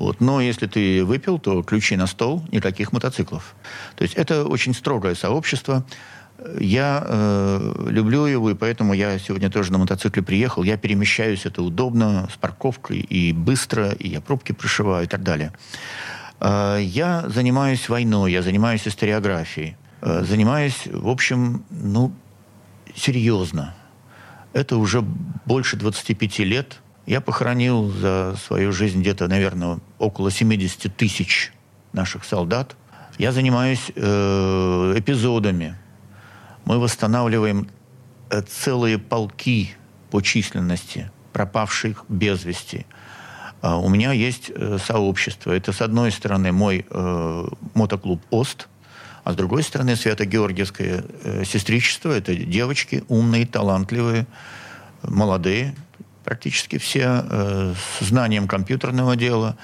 Вот. 0.00 0.20
Но 0.20 0.40
если 0.40 0.66
ты 0.66 1.04
выпил, 1.04 1.38
то 1.38 1.62
ключи 1.62 1.94
на 1.94 2.06
стол, 2.08 2.42
никаких 2.50 2.92
мотоциклов. 2.92 3.54
То 3.96 4.02
есть 4.02 4.14
это 4.14 4.44
очень 4.46 4.74
строгое 4.74 5.14
сообщество. 5.14 5.84
Я 6.58 7.04
э, 7.06 7.86
люблю 7.86 8.24
его, 8.24 8.50
и 8.50 8.54
поэтому 8.54 8.94
я 8.94 9.18
сегодня 9.18 9.50
тоже 9.50 9.70
на 9.72 9.78
мотоцикле 9.78 10.22
приехал. 10.22 10.62
Я 10.62 10.78
перемещаюсь, 10.78 11.44
это 11.44 11.62
удобно, 11.62 12.28
с 12.32 12.36
парковкой, 12.38 13.00
и 13.00 13.32
быстро, 13.32 13.92
и 13.92 14.08
я 14.08 14.22
пробки 14.22 14.52
пришиваю 14.52 15.04
и 15.04 15.06
так 15.06 15.22
далее. 15.22 15.52
Э, 16.40 16.78
я 16.80 17.28
занимаюсь 17.28 17.88
войной, 17.90 18.32
я 18.32 18.42
занимаюсь 18.42 18.88
историографией. 18.88 19.76
Э, 20.00 20.24
занимаюсь, 20.26 20.86
в 20.86 21.08
общем, 21.08 21.62
ну, 21.70 22.10
серьезно 22.96 23.74
это 24.52 24.76
уже 24.76 25.02
больше 25.46 25.76
25 25.76 26.38
лет. 26.40 26.80
Я 27.10 27.20
похоронил 27.20 27.90
за 27.90 28.36
свою 28.40 28.70
жизнь 28.70 29.00
где-то, 29.00 29.26
наверное, 29.26 29.80
около 29.98 30.30
70 30.30 30.96
тысяч 30.96 31.52
наших 31.92 32.24
солдат. 32.24 32.76
Я 33.18 33.32
занимаюсь 33.32 33.90
э, 33.96 34.94
эпизодами. 34.96 35.76
Мы 36.64 36.78
восстанавливаем 36.78 37.68
э, 38.30 38.42
целые 38.42 38.98
полки 38.98 39.74
по 40.12 40.20
численности 40.20 41.10
пропавших 41.32 42.04
без 42.08 42.44
вести. 42.44 42.86
Э, 43.60 43.74
у 43.74 43.88
меня 43.88 44.12
есть 44.12 44.52
э, 44.54 44.78
сообщество. 44.78 45.50
Это, 45.50 45.72
с 45.72 45.82
одной 45.82 46.12
стороны, 46.12 46.52
мой 46.52 46.86
э, 46.88 47.44
мотоклуб 47.74 48.22
«Ост», 48.30 48.68
а 49.24 49.32
с 49.32 49.34
другой 49.34 49.64
стороны, 49.64 49.96
Свято-Георгиевское 49.96 51.04
э, 51.24 51.42
сестричество– 51.44 52.12
это 52.16 52.36
девочки 52.36 53.02
умные, 53.08 53.46
талантливые, 53.46 54.28
молодые, 55.02 55.74
практически 56.30 56.78
все, 56.78 57.24
э, 57.28 57.74
с 57.98 58.04
знанием 58.04 58.46
компьютерного 58.46 59.16
дела, 59.16 59.56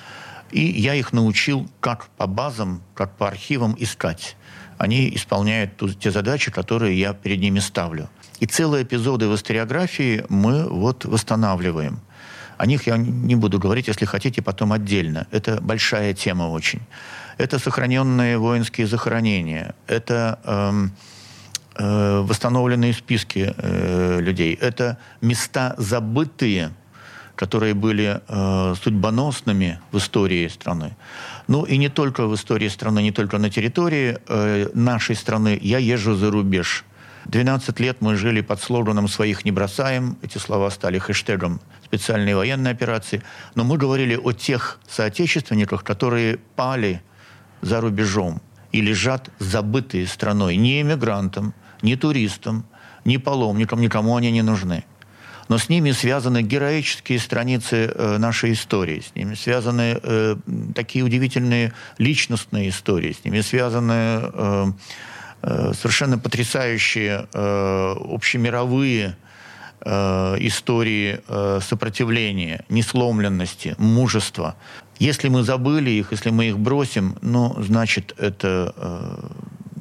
И 0.53 0.61
я 0.61 0.95
их 0.95 1.13
научил, 1.13 1.69
как 1.81 2.07
по 2.17 2.27
базам, 2.27 2.81
как 2.95 3.17
по 3.17 3.27
архивам 3.27 3.77
искать. 3.79 4.37
Они 4.79 5.09
исполняют 5.17 5.77
ту, 5.77 5.89
те 5.89 6.11
задачи, 6.11 6.51
которые 6.51 6.99
я 6.99 7.13
перед 7.13 7.41
ними 7.41 7.61
ставлю. 7.61 8.09
И 8.43 8.47
целые 8.47 8.83
эпизоды 8.83 9.29
в 9.29 9.35
историографии 9.35 10.25
мы 10.29 10.69
вот 10.69 11.05
восстанавливаем. 11.05 11.99
О 12.59 12.67
них 12.67 12.87
я 12.87 12.97
не 12.97 13.37
буду 13.37 13.59
говорить, 13.59 13.89
если 13.89 14.07
хотите, 14.07 14.43
потом 14.43 14.73
отдельно. 14.73 15.27
Это 15.33 15.61
большая 15.61 16.15
тема 16.15 16.51
очень. 16.51 16.81
Это 17.39 17.59
сохраненные 17.59 18.39
воинские 18.39 18.87
захоронения. 18.87 19.75
Это 19.89 20.39
эм, 20.45 20.91
э, 21.79 22.21
восстановленные 22.21 22.93
списки 22.93 23.55
э, 23.57 24.21
людей. 24.21 24.55
Это 24.55 24.99
места 25.21 25.75
забытые, 25.79 26.71
которые 27.37 27.75
были 27.75 28.21
э, 28.27 28.75
судьбоносными 28.83 29.79
в 29.93 29.99
истории 29.99 30.49
страны. 30.49 30.97
Ну 31.49 31.65
и 31.65 31.77
не 31.77 31.89
только 31.89 32.27
в 32.27 32.35
истории 32.35 32.69
страны, 32.69 33.03
не 33.03 33.13
только 33.13 33.39
на 33.39 33.51
территории 33.51 34.19
э, 34.27 34.71
нашей 34.75 35.15
страны. 35.15 35.59
Я 35.63 35.79
езжу 35.79 36.15
за 36.15 36.31
рубеж. 36.31 36.85
12 37.27 37.81
лет 37.81 38.01
мы 38.01 38.17
жили 38.17 38.41
под 38.41 38.63
слоганом 38.63 39.09
«своих 39.09 39.45
не 39.45 39.51
бросаем». 39.51 40.17
Эти 40.23 40.39
слова 40.39 40.71
стали 40.71 40.99
хэштегом 40.99 41.61
специальной 41.85 42.35
военной 42.35 42.71
операции. 42.71 43.23
Но 43.55 43.65
мы 43.65 43.77
говорили 43.77 44.17
о 44.17 44.33
тех 44.33 44.79
соотечественниках, 44.89 45.83
которые 45.85 46.39
пали 46.57 47.03
за 47.63 47.81
рубежом 47.81 48.41
и 48.73 48.81
лежат 48.81 49.31
забытые 49.39 50.07
страной. 50.07 50.57
Ни 50.57 50.81
эмигрантам, 50.81 51.55
ни 51.87 51.95
туристам, 51.95 52.67
ни 53.05 53.17
паломникам, 53.17 53.81
никому 53.81 54.17
они 54.17 54.31
не 54.31 54.43
нужны 54.43 54.85
но 55.49 55.59
с 55.59 55.69
ними 55.69 55.93
связаны 55.93 56.43
героические 56.43 57.19
страницы 57.19 57.93
э, 57.95 58.19
нашей 58.19 58.53
истории, 58.53 59.01
с 59.01 59.15
ними 59.15 59.35
связаны 59.35 59.99
э, 60.03 60.37
такие 60.75 61.05
удивительные 61.05 61.73
личностные 61.99 62.71
истории, 62.71 63.13
с 63.13 63.25
ними 63.25 63.41
связаны 63.41 63.93
э, 63.93 64.67
э, 65.43 65.73
совершенно 65.75 66.19
потрясающие 66.19 67.29
э, 67.33 67.95
общемировые 68.13 69.17
э, 69.81 70.37
истории 70.41 71.21
э, 71.29 71.61
сопротивления, 71.63 72.65
несломленности, 72.69 73.77
мужества. 73.79 74.57
Если 74.99 75.29
мы 75.29 75.43
забыли 75.43 75.91
их, 75.91 76.11
если 76.11 76.31
мы 76.31 76.47
их 76.47 76.59
бросим, 76.59 77.17
ну, 77.21 77.55
значит, 77.63 78.15
это 78.19 78.75
э, 78.77 79.29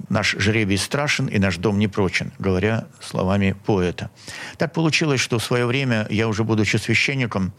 Наш 0.09 0.35
жребий 0.37 0.77
страшен 0.77 1.27
и 1.27 1.39
наш 1.39 1.57
дом 1.57 1.79
не 1.79 1.87
прочен, 1.87 2.31
говоря 2.39 2.85
словами 3.01 3.55
поэта. 3.65 4.09
Так 4.57 4.73
получилось, 4.73 5.19
что 5.19 5.39
в 5.39 5.43
свое 5.43 5.65
время 5.65 6.05
я 6.09 6.27
уже, 6.27 6.43
будучи 6.43 6.77
священником, 6.77 7.53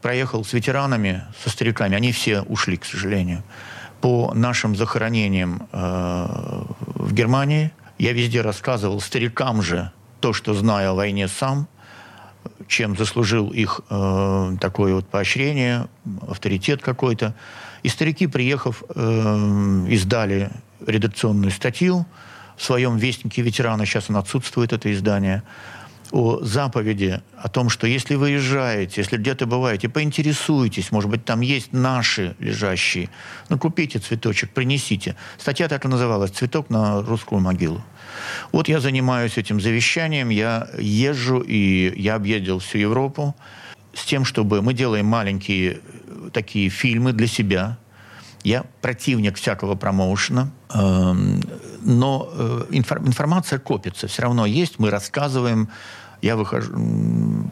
проехал 0.00 0.44
с 0.44 0.52
ветеранами, 0.52 1.22
со 1.42 1.50
стариками. 1.50 1.96
Они 1.96 2.12
все 2.12 2.40
ушли, 2.42 2.76
к 2.76 2.84
сожалению. 2.84 3.42
По 4.00 4.32
нашим 4.34 4.76
захоронениям 4.76 5.68
э, 5.72 6.26
в 6.78 7.12
Германии 7.12 7.70
я 7.98 8.12
везде 8.12 8.40
рассказывал 8.40 9.00
старикам 9.00 9.60
же 9.60 9.92
то, 10.20 10.32
что 10.32 10.54
знаю 10.54 10.92
о 10.92 10.94
войне 10.94 11.28
сам, 11.28 11.68
чем 12.66 12.96
заслужил 12.96 13.50
их 13.50 13.82
э, 13.90 14.56
такое 14.60 14.94
вот 14.94 15.06
поощрение, 15.06 15.88
авторитет 16.26 16.80
какой-то. 16.80 17.34
И 17.82 17.88
старики, 17.88 18.26
приехав, 18.26 18.82
э, 18.88 19.86
издали 19.88 20.50
редакционную 20.86 21.50
статью 21.50 22.06
в 22.56 22.62
своем 22.62 22.96
вестнике 22.98 23.42
ветерана, 23.42 23.86
сейчас 23.86 24.10
он 24.10 24.16
отсутствует, 24.16 24.72
это 24.72 24.92
издание, 24.92 25.42
о 26.12 26.40
заповеди, 26.42 27.20
о 27.36 27.48
том, 27.48 27.68
что 27.68 27.86
если 27.86 28.16
вы 28.16 28.30
езжаете, 28.30 29.00
если 29.00 29.16
где-то 29.16 29.46
бываете, 29.46 29.88
поинтересуйтесь, 29.88 30.90
может 30.90 31.08
быть, 31.08 31.24
там 31.24 31.40
есть 31.40 31.72
наши 31.72 32.34
лежащие, 32.38 33.08
ну, 33.48 33.58
купите 33.58 33.98
цветочек, 33.98 34.50
принесите. 34.50 35.16
Статья 35.38 35.68
так 35.68 35.84
и 35.84 35.88
называлась 35.88 36.32
«Цветок 36.32 36.68
на 36.68 37.02
русскую 37.02 37.40
могилу». 37.40 37.82
Вот 38.52 38.68
я 38.68 38.80
занимаюсь 38.80 39.38
этим 39.38 39.60
завещанием, 39.60 40.30
я 40.30 40.68
езжу, 40.78 41.40
и 41.40 41.92
я 41.96 42.16
объездил 42.16 42.58
всю 42.58 42.78
Европу 42.78 43.36
с 43.94 44.04
тем, 44.04 44.24
чтобы 44.24 44.62
мы 44.62 44.74
делаем 44.74 45.06
маленькие 45.06 45.80
такие 46.32 46.68
фильмы 46.68 47.12
для 47.12 47.26
себя– 47.26 47.78
я 48.44 48.64
противник 48.80 49.36
всякого 49.36 49.74
промоушена, 49.74 50.50
эм, 50.72 51.42
но 51.82 52.28
э, 52.32 52.64
информация 52.70 53.58
копится, 53.58 54.06
все 54.06 54.22
равно 54.22 54.46
есть, 54.46 54.78
мы 54.78 54.90
рассказываем, 54.90 55.68
я 56.22 56.36
выхожу, 56.36 56.72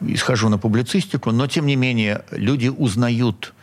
исхожу 0.07 0.49
на 0.49 0.57
публицистику, 0.57 1.31
но 1.31 1.47
тем 1.47 1.65
не 1.65 1.75
менее 1.75 2.23
люди 2.31 2.67
узнают 2.67 3.53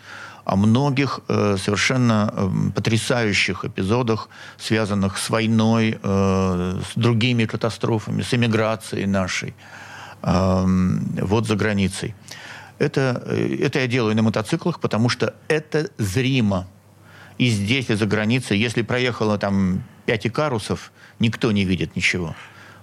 о 0.44 0.54
многих 0.54 1.20
э, 1.28 1.56
совершенно 1.58 2.32
э, 2.32 2.70
потрясающих 2.74 3.64
эпизодах, 3.64 4.28
связанных 4.58 5.18
с 5.18 5.28
войной, 5.28 5.98
э, 6.00 6.80
с 6.92 6.98
другими 6.98 7.46
катастрофами, 7.46 8.22
с 8.22 8.32
эмиграцией 8.32 9.06
нашей, 9.06 9.54
э, 10.22 10.64
вот 11.22 11.46
за 11.46 11.56
границей. 11.56 12.14
Это, 12.78 13.22
э, 13.26 13.56
это 13.60 13.80
я 13.80 13.88
делаю 13.88 14.14
на 14.14 14.22
мотоциклах, 14.22 14.78
потому 14.78 15.08
что 15.08 15.34
это 15.48 15.90
зримо 15.98 16.66
и 17.38 17.48
здесь, 17.48 17.90
и 17.90 17.94
за 17.94 18.06
границей. 18.06 18.58
Если 18.58 18.82
проехало 18.82 19.38
там 19.38 19.82
пять 20.06 20.26
икарусов, 20.26 20.92
никто 21.18 21.52
не 21.52 21.64
видит 21.64 21.96
ничего. 21.96 22.34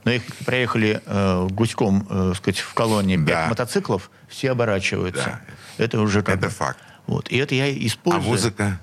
Но 0.03 0.11
если 0.11 0.31
проехали 0.43 1.01
э, 1.05 1.47
гуськом, 1.49 2.05
э, 2.09 2.33
сказать, 2.35 2.59
в 2.59 2.73
колонне 2.73 3.17
да. 3.17 3.47
мотоциклов, 3.47 4.11
все 4.27 4.51
оборачиваются. 4.51 5.41
Да. 5.77 5.83
Это 5.83 6.01
уже 6.01 6.21
как 6.21 6.37
Это 6.39 6.49
факт. 6.49 6.79
Вот. 7.07 7.29
И 7.29 7.37
это 7.37 7.55
я 7.55 7.71
использую. 7.71 8.25
А 8.25 8.31
музыка? 8.31 8.79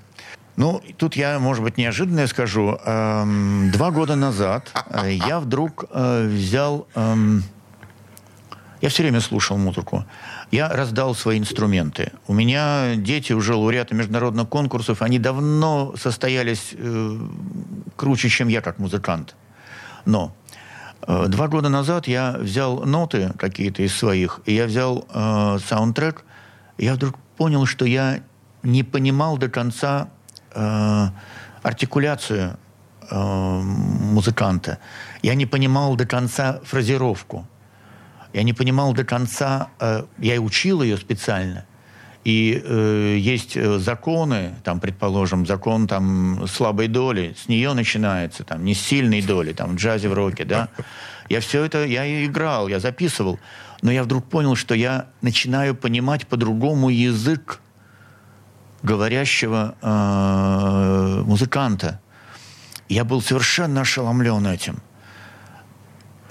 Ну, 0.57 0.81
тут 0.97 1.15
я, 1.15 1.39
может 1.39 1.63
быть, 1.63 1.77
неожиданно 1.77 2.27
скажу. 2.27 2.77
Эм, 2.85 3.71
два 3.71 3.91
года 3.91 4.15
назад 4.15 4.71
э, 4.89 5.13
я 5.13 5.39
вдруг 5.39 5.85
э, 5.91 6.27
взял... 6.27 6.87
Эм, 6.95 7.43
я 8.81 8.89
все 8.89 9.03
время 9.03 9.21
слушал 9.21 9.57
музыку. 9.57 10.05
Я 10.51 10.67
раздал 10.67 11.15
свои 11.15 11.39
инструменты. 11.39 12.11
У 12.27 12.33
меня 12.33 12.95
дети 12.97 13.31
уже 13.31 13.55
лауреаты 13.55 13.95
международных 13.95 14.49
конкурсов. 14.49 15.01
Они 15.01 15.17
давно 15.17 15.93
состоялись 15.95 16.73
э, 16.73 17.17
круче, 17.95 18.27
чем 18.27 18.49
я 18.49 18.59
как 18.59 18.77
музыкант. 18.77 19.35
Но 20.03 20.35
э, 21.07 21.27
два 21.29 21.47
года 21.47 21.69
назад 21.69 22.05
я 22.05 22.35
взял 22.37 22.83
ноты 22.83 23.31
какие-то 23.37 23.81
из 23.81 23.95
своих, 23.95 24.41
и 24.45 24.53
я 24.53 24.65
взял 24.65 25.07
э, 25.13 25.59
саундтрек. 25.65 26.25
И 26.77 26.83
я 26.83 26.95
вдруг 26.95 27.15
понял, 27.37 27.65
что 27.65 27.85
я 27.85 28.21
не 28.61 28.83
понимал 28.83 29.37
до 29.37 29.47
конца 29.47 30.09
э, 30.53 31.07
артикуляцию 31.63 32.57
э, 33.09 33.61
музыканта. 33.61 34.79
Я 35.21 35.35
не 35.35 35.45
понимал 35.45 35.95
до 35.95 36.05
конца 36.05 36.59
фразировку 36.65 37.47
я 38.33 38.43
не 38.43 38.53
понимал 38.53 38.93
до 38.93 39.03
конца, 39.03 39.69
э, 39.79 40.03
я 40.19 40.35
и 40.35 40.39
учил 40.39 40.81
ее 40.81 40.97
специально. 40.97 41.65
И 42.23 42.61
э, 42.63 43.17
есть 43.17 43.57
э, 43.57 43.79
законы, 43.79 44.53
там, 44.63 44.79
предположим, 44.79 45.45
закон 45.45 45.87
там 45.87 46.47
слабой 46.47 46.87
доли, 46.87 47.35
с 47.37 47.47
нее 47.47 47.73
начинается, 47.73 48.43
там, 48.43 48.63
не 48.63 48.75
с 48.75 48.79
сильной 48.79 49.21
доли, 49.21 49.53
там, 49.53 49.71
в 49.71 49.75
джазе, 49.79 50.07
в 50.07 50.13
роке, 50.13 50.45
да. 50.45 50.69
Я 51.29 51.39
все 51.39 51.63
это, 51.63 51.83
я 51.85 52.25
играл, 52.25 52.67
я 52.67 52.79
записывал. 52.79 53.39
Но 53.81 53.91
я 53.91 54.03
вдруг 54.03 54.25
понял, 54.25 54.55
что 54.55 54.75
я 54.75 55.07
начинаю 55.21 55.73
понимать 55.73 56.27
по-другому 56.27 56.89
язык 56.89 57.59
говорящего 58.83 59.75
э, 59.81 61.23
музыканта. 61.25 61.99
Я 62.87 63.03
был 63.03 63.21
совершенно 63.21 63.81
ошеломлен 63.81 64.45
этим 64.45 64.81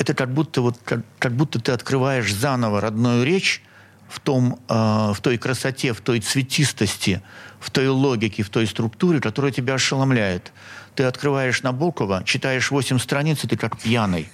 это 0.00 0.14
как 0.14 0.32
будто, 0.32 0.62
вот, 0.62 0.78
как, 0.82 1.00
как 1.18 1.32
будто 1.32 1.60
ты 1.60 1.72
открываешь 1.72 2.34
заново 2.34 2.80
родную 2.80 3.22
речь 3.22 3.62
в, 4.08 4.18
том, 4.18 4.58
э, 4.66 4.74
в 4.74 5.18
той 5.20 5.36
красоте, 5.36 5.92
в 5.92 6.00
той 6.00 6.20
цветистости, 6.20 7.20
в 7.60 7.70
той 7.70 7.88
логике, 7.88 8.42
в 8.42 8.48
той 8.48 8.66
структуре, 8.66 9.20
которая 9.20 9.52
тебя 9.52 9.74
ошеломляет. 9.74 10.52
Ты 10.94 11.04
открываешь 11.04 11.62
Набокова, 11.62 12.22
читаешь 12.24 12.70
восемь 12.70 12.98
страниц, 12.98 13.44
и 13.44 13.46
ты 13.46 13.58
как 13.58 13.78
пьяный. 13.78 14.30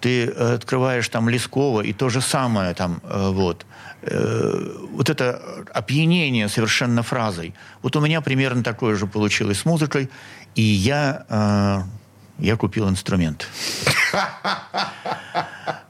Ты 0.00 0.26
э, 0.26 0.54
открываешь 0.54 1.08
там 1.08 1.28
Лескова, 1.28 1.82
и 1.82 1.92
то 1.92 2.08
же 2.08 2.20
самое 2.20 2.74
там, 2.74 3.00
э, 3.04 3.30
вот. 3.30 3.66
Э, 4.02 4.88
вот 4.90 5.08
это 5.08 5.40
опьянение 5.72 6.48
совершенно 6.48 7.04
фразой. 7.04 7.54
Вот 7.82 7.94
у 7.94 8.00
меня 8.00 8.20
примерно 8.20 8.64
такое 8.64 8.96
же 8.96 9.06
получилось 9.06 9.60
с 9.60 9.64
музыкой, 9.64 10.10
и 10.56 10.62
я... 10.62 11.86
Я 12.38 12.56
купил 12.56 12.88
инструмент. 12.88 13.48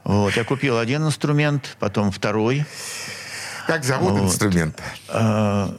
Вот, 0.03 0.37
я 0.37 0.45
купил 0.45 0.77
один 0.77 1.05
инструмент, 1.05 1.75
потом 1.79 2.11
второй. 2.11 2.65
Как 3.67 3.83
зовут 3.83 4.13
вот. 4.13 4.21
инструмент? 4.23 4.81
А, 5.09 5.77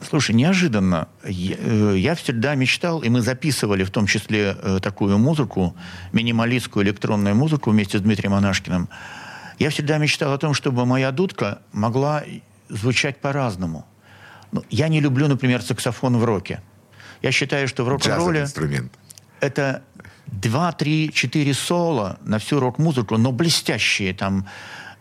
слушай, 0.00 0.32
неожиданно. 0.32 1.08
Я, 1.24 1.56
э, 1.58 1.94
я 1.98 2.14
всегда 2.14 2.54
мечтал, 2.54 3.02
и 3.02 3.08
мы 3.08 3.20
записывали 3.20 3.82
в 3.82 3.90
том 3.90 4.06
числе 4.06 4.56
э, 4.62 4.78
такую 4.80 5.18
музыку, 5.18 5.74
минималистскую 6.12 6.84
электронную 6.86 7.34
музыку 7.34 7.70
вместе 7.70 7.98
с 7.98 8.00
Дмитрием 8.00 8.34
Анашкиным. 8.34 8.88
Я 9.58 9.70
всегда 9.70 9.98
мечтал 9.98 10.32
о 10.32 10.38
том, 10.38 10.54
чтобы 10.54 10.86
моя 10.86 11.10
дудка 11.10 11.58
могла 11.72 12.22
звучать 12.68 13.20
по-разному. 13.20 13.84
Ну, 14.52 14.64
я 14.70 14.86
не 14.86 15.00
люблю, 15.00 15.26
например, 15.26 15.62
саксофон 15.62 16.18
в 16.18 16.24
роке. 16.24 16.62
Я 17.22 17.32
считаю, 17.32 17.66
что 17.66 17.84
в 17.84 17.88
рок-н-ролле 17.88 18.42
инструмент. 18.42 18.92
Это 19.44 19.82
два, 20.26 20.72
три, 20.72 21.10
четыре 21.12 21.54
соло 21.54 22.18
на 22.24 22.38
всю 22.38 22.60
рок-музыку, 22.60 23.18
но 23.18 23.32
блестящие. 23.32 24.14
Там 24.14 24.46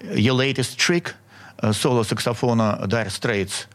Your 0.01 0.37
Latest 0.37 0.77
Trick, 0.77 1.11
э, 1.61 1.73
соло 1.73 2.03
саксофона 2.03 2.79
Dire 2.85 3.07
Straits. 3.07 3.67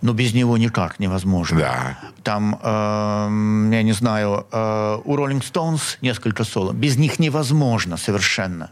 Но 0.00 0.12
без 0.12 0.34
него 0.34 0.58
никак 0.58 0.98
невозможно. 0.98 1.58
Да. 1.58 1.98
Там, 2.24 2.58
эм, 2.60 3.70
я 3.70 3.82
не 3.82 3.92
знаю, 3.92 4.46
э, 4.50 4.98
у 5.04 5.16
Rolling 5.16 5.42
Stones 5.42 5.98
несколько 6.00 6.44
соло. 6.44 6.72
Без 6.72 6.96
них 6.96 7.20
невозможно 7.20 7.96
совершенно. 7.96 8.70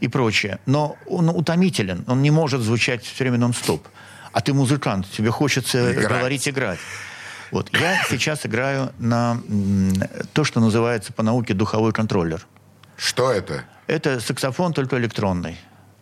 И 0.00 0.08
прочее. 0.08 0.58
Но 0.66 0.96
он 1.06 1.28
утомителен. 1.28 2.04
Он 2.06 2.22
не 2.22 2.30
может 2.30 2.62
звучать 2.62 3.04
все 3.04 3.24
время 3.24 3.38
нон-стоп. 3.38 3.86
А 4.32 4.40
ты 4.40 4.54
музыкант, 4.54 5.06
тебе 5.10 5.30
хочется 5.30 5.92
Играть. 5.92 6.08
говорить, 6.08 6.48
играть. 6.48 6.78
Вот. 7.52 7.70
Я 7.76 8.02
сейчас 8.08 8.44
играю 8.46 8.92
на 8.98 9.40
то, 10.32 10.42
что 10.42 10.58
называется 10.58 11.12
по 11.12 11.22
науке 11.22 11.54
духовой 11.54 11.92
контроллер. 11.92 12.44
Что 12.96 13.30
это? 13.30 13.62
Это 13.86 14.18
саксофон, 14.20 14.72
только 14.72 14.98
электронный. 14.98 15.56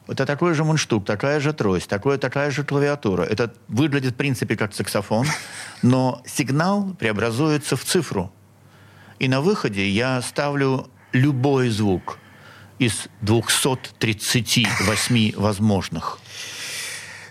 Это 0.07 0.25
такой 0.27 0.55
же 0.55 0.63
мундштук, 0.65 1.05
такая 1.05 1.41
же 1.41 1.53
трость, 1.53 1.89
такое, 1.89 2.17
такая 2.19 2.53
же 2.53 2.63
клавиатура. 2.65 3.25
Это 3.25 3.53
выглядит, 3.69 4.15
в 4.15 4.17
принципе, 4.17 4.57
как 4.57 4.73
саксофон, 4.75 5.27
но 5.83 6.23
сигнал 6.25 6.95
преобразуется 6.99 7.77
в 7.77 7.85
цифру. 7.85 8.33
И 9.19 9.29
на 9.29 9.41
выходе 9.41 9.89
я 9.89 10.23
ставлю 10.23 10.89
любой 11.13 11.69
звук 11.69 12.19
из 12.79 13.09
238 13.23 15.35
возможных. 15.37 16.21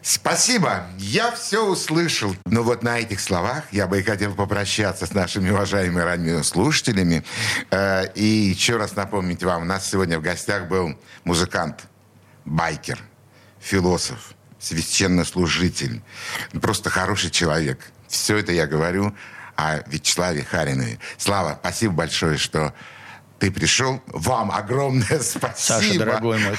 Спасибо. 0.02 0.86
Я 0.98 1.32
все 1.32 1.66
услышал. 1.66 2.36
Но 2.46 2.64
вот 2.64 2.84
на 2.84 3.00
этих 3.00 3.20
словах 3.20 3.64
я 3.72 3.88
бы 3.88 4.00
и 4.00 4.04
хотел 4.04 4.34
попрощаться 4.34 5.06
с 5.06 5.14
нашими 5.14 5.50
уважаемыми 5.50 6.02
радиослушателями. 6.02 7.24
Э, 7.72 8.06
И 8.16 8.24
еще 8.24 8.78
раз 8.78 8.96
напомнить 8.96 9.44
вам, 9.44 9.64
у 9.64 9.66
нас 9.66 9.90
сегодня 9.90 10.20
в 10.20 10.22
гостях 10.22 10.68
был 10.68 10.98
музыкант, 11.24 11.84
байкер, 12.46 13.00
философ, 13.60 14.34
священнослужитель. 14.60 16.02
Просто 16.62 16.90
хороший 16.90 17.30
человек. 17.30 17.80
Все 18.08 18.38
это 18.38 18.52
я 18.52 18.68
говорю 18.68 19.14
о 19.56 19.80
Вячеславе 19.88 20.44
Харинове. 20.44 21.00
Слава, 21.18 21.58
спасибо 21.62 21.94
большое, 21.94 22.38
что 22.38 22.74
ты 23.40 23.52
пришел. 23.52 24.02
Вам 24.08 24.52
огромное 24.52 25.20
спасибо. 25.22 25.54
Саша, 25.56 25.98
дорогой 25.98 26.40
мой, 26.40 26.56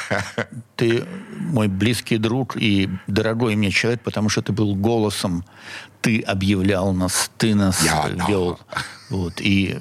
ты 0.76 1.04
мой 1.38 1.68
близкий 1.68 2.18
друг 2.18 2.56
и 2.56 2.88
дорогой 3.06 3.54
мне 3.54 3.70
человек, 3.70 4.00
потому 4.02 4.28
что 4.28 4.42
ты 4.42 4.52
был 4.52 4.74
голосом, 4.74 5.44
ты 6.00 6.20
объявлял 6.20 6.92
нас, 6.92 7.30
ты 7.36 7.54
нас 7.54 7.82
Я 7.84 8.06
э, 8.08 8.16
вел. 8.28 8.58
Вот, 9.10 9.40
и 9.40 9.78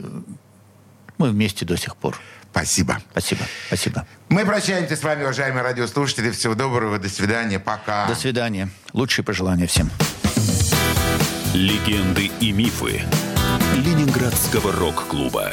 мы 1.18 1.30
вместе 1.30 1.66
до 1.66 1.78
сих 1.78 1.96
пор. 1.96 2.20
Спасибо. 2.52 3.00
Спасибо, 3.12 3.42
спасибо. 3.68 4.08
Мы 4.28 4.46
прощаемся 4.46 4.96
с 4.96 5.04
вами, 5.04 5.24
уважаемые 5.24 5.64
радиослушатели. 5.64 6.32
Всего 6.32 6.56
доброго, 6.56 6.98
до 6.98 7.08
свидания, 7.08 7.60
пока. 7.60 8.08
До 8.08 8.16
свидания. 8.16 8.70
Лучшие 8.94 9.24
пожелания 9.24 9.68
всем. 9.68 9.90
Легенды 11.54 12.32
и 12.40 12.52
мифы 12.52 13.04
Ленинградского 13.76 14.72
рок-клуба. 14.72 15.52